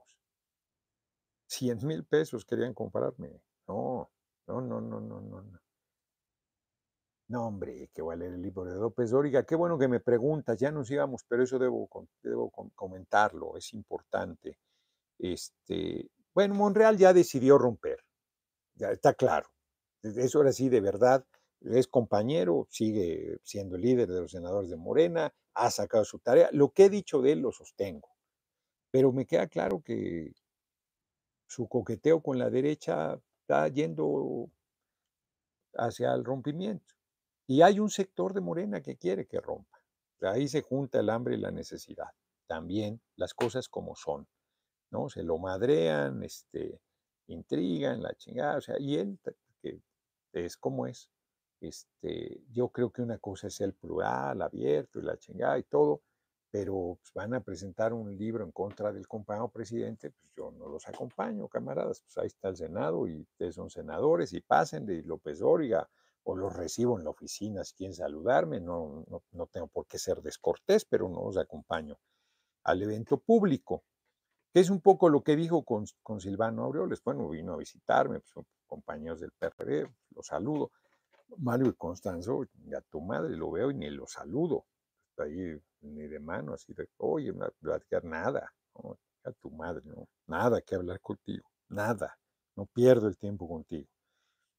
[1.48, 3.42] 100 mil pesos querían comprarme.
[3.68, 4.10] No,
[4.48, 5.60] no, no, no, no, no.
[7.28, 9.44] No, hombre, que va el libro de López Dóriga.
[9.44, 11.90] Qué bueno que me preguntas, ya nos íbamos, pero eso debo,
[12.22, 14.60] debo comentarlo, es importante.
[15.18, 18.04] Este, bueno, Monreal ya decidió romper,
[18.76, 19.50] ya está claro.
[20.04, 21.26] Eso ahora sí, de verdad,
[21.62, 26.50] es compañero, sigue siendo líder de los senadores de Morena, ha sacado su tarea.
[26.52, 28.10] Lo que he dicho de él lo sostengo.
[28.92, 30.34] Pero me queda claro que
[31.48, 34.50] su coqueteo con la derecha está yendo
[35.74, 36.94] hacia el rompimiento.
[37.48, 39.80] Y hay un sector de Morena que quiere que rompa.
[40.22, 42.10] Ahí se junta el hambre y la necesidad.
[42.48, 44.28] también las cosas como son,
[44.92, 45.10] ¿no?
[45.10, 46.80] Se lo madrean, este,
[47.28, 49.20] intrigan, la chingada, o sea, y él,
[49.62, 49.82] que
[50.34, 51.10] es como es,
[51.62, 56.02] este, yo creo que una cosa es el plural, abierto y la chingada y todo,
[56.52, 60.68] pero pues, van a presentar un libro en contra del compañero presidente, pues yo no
[60.68, 65.02] los acompaño, camaradas, pues ahí está el Senado y ustedes son senadores y pasen de
[65.04, 65.90] López Dóriga
[66.24, 69.98] o los recibo en la oficina si quieren saludarme, no, no, no tengo por qué
[69.98, 71.98] ser descortés, pero no los acompaño
[72.64, 73.84] al evento público,
[74.56, 78.22] que es un poco lo que dijo con, con Silvano Aureoles, bueno, vino a visitarme,
[78.22, 80.72] pues, compañeros del PRD, los saludo,
[81.40, 84.66] Mario y Constanzo, a tu madre lo veo y ni lo saludo,
[85.18, 88.50] ahí ni de mano, así de, oye, no platicar nada,
[89.26, 92.18] a tu madre, no, nada que hablar contigo, nada,
[92.56, 93.90] no pierdo el tiempo contigo.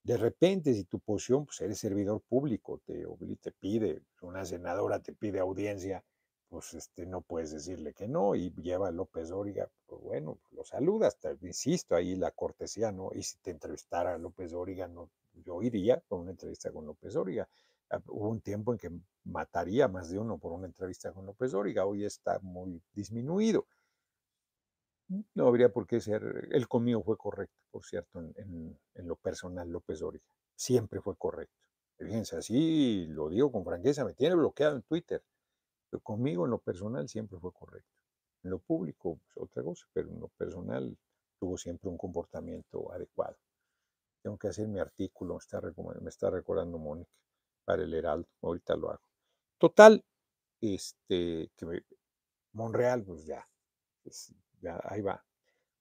[0.03, 3.03] De repente, si tu posición, pues eres servidor público, te,
[3.41, 6.05] te pide, una senadora te pide audiencia,
[6.49, 10.65] pues este, no puedes decirle que no, y lleva a López Dóriga, pues bueno, lo
[10.65, 13.11] saludas, te, insisto, ahí la cortesía, ¿no?
[13.15, 15.11] Y si te entrevistara a López Dóriga, no,
[15.45, 17.49] yo iría con una entrevista con López Dóriga.
[17.91, 18.91] Ah, hubo un tiempo en que
[19.25, 23.67] mataría más de uno por una entrevista con López Dóriga, hoy está muy disminuido.
[25.35, 29.69] No habría por qué ser, el conmigo fue correcto, por cierto, en, en, lo personal,
[29.71, 30.25] López Dóriga,
[30.57, 31.55] siempre fue correcto.
[31.99, 35.23] Fíjense, así lo digo con franqueza, me tiene bloqueado en Twitter,
[36.03, 37.91] conmigo en lo personal siempre fue correcto.
[38.43, 40.97] En lo público, pues, otra cosa, pero en lo personal
[41.39, 43.37] tuvo siempre un comportamiento adecuado
[44.27, 47.13] tengo que hacer mi artículo, me está, me recordando Mónica,
[47.65, 49.09] para el Heraldo, ahorita lo hago.
[49.57, 50.05] Total,
[50.61, 51.85] este, que
[52.51, 53.49] Monreal, pues ya,
[54.03, 55.25] pues ya, ahí va.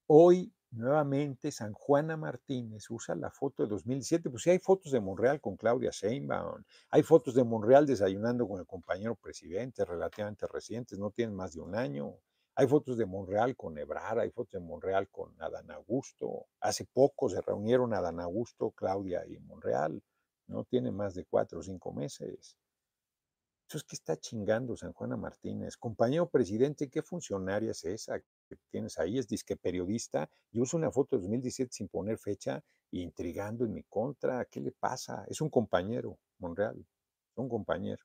[0.06, 5.00] Hoy, nuevamente, San Juana Martínez usa la foto de 2007, pues sí hay fotos de
[5.00, 11.00] Monreal con Claudia Sheinbaum, hay fotos de Monreal desayunando con el compañero presidente, relativamente recientes,
[11.00, 12.16] no tienen más de un año,
[12.58, 16.48] hay fotos de Monreal con Ebrard, hay fotos de Monreal con Adán Augusto.
[16.62, 20.02] Hace poco se reunieron Adán Augusto, Claudia y Monreal.
[20.48, 22.56] No tiene más de cuatro o cinco meses.
[23.68, 25.76] Eso es que está chingando San Juana Martínez.
[25.76, 29.18] Compañero presidente, ¿qué funcionaria es esa que tienes ahí?
[29.18, 33.84] Es disque periodista y usa una foto de 2017 sin poner fecha intrigando en mi
[33.84, 34.46] contra.
[34.46, 35.26] ¿Qué le pasa?
[35.28, 36.86] Es un compañero, Monreal.
[37.36, 38.04] Un compañero.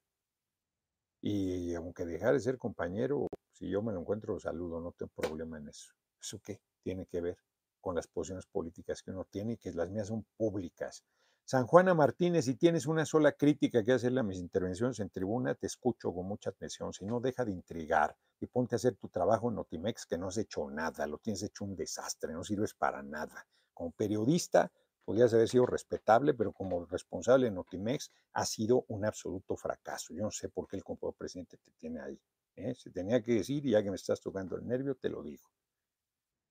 [1.23, 5.13] Y aunque dejara de ser compañero, si yo me lo encuentro, lo saludo, no tengo
[5.15, 5.93] problema en eso.
[6.21, 7.37] ¿Eso qué tiene que ver
[7.81, 11.05] con las posiciones políticas que uno tiene y que las mías son públicas?
[11.51, 15.57] San Juana Martínez, si tienes una sola crítica que hacerle a mis intervenciones en tribuna,
[15.57, 16.93] te escucho con mucha atención.
[16.93, 20.29] Si no, deja de intrigar y ponte a hacer tu trabajo en Notimex, que no
[20.29, 23.45] has hecho nada, lo tienes hecho un desastre, no sirves para nada.
[23.75, 24.71] Como periodista,
[25.05, 30.15] podrías haber sido respetable, pero como responsable en Notimex, ha sido un absoluto fracaso.
[30.15, 32.21] Yo no sé por qué el compañero presidente te tiene ahí.
[32.55, 32.77] ¿eh?
[32.77, 35.51] Se tenía que decir y ya que me estás tocando el nervio, te lo digo.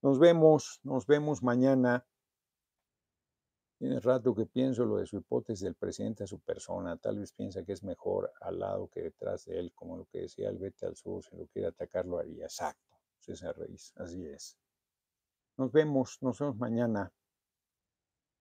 [0.01, 2.05] Nos vemos, nos vemos mañana.
[3.79, 6.97] Tiene rato que pienso lo de su hipótesis del presidente a su persona.
[6.97, 10.19] Tal vez piensa que es mejor al lado que detrás de él, como lo que
[10.19, 12.43] decía el vete al sur, si lo quiere atacar lo haría.
[12.43, 14.57] Exacto, César Reis, así es.
[15.55, 17.09] Nos vemos, nos vemos mañana.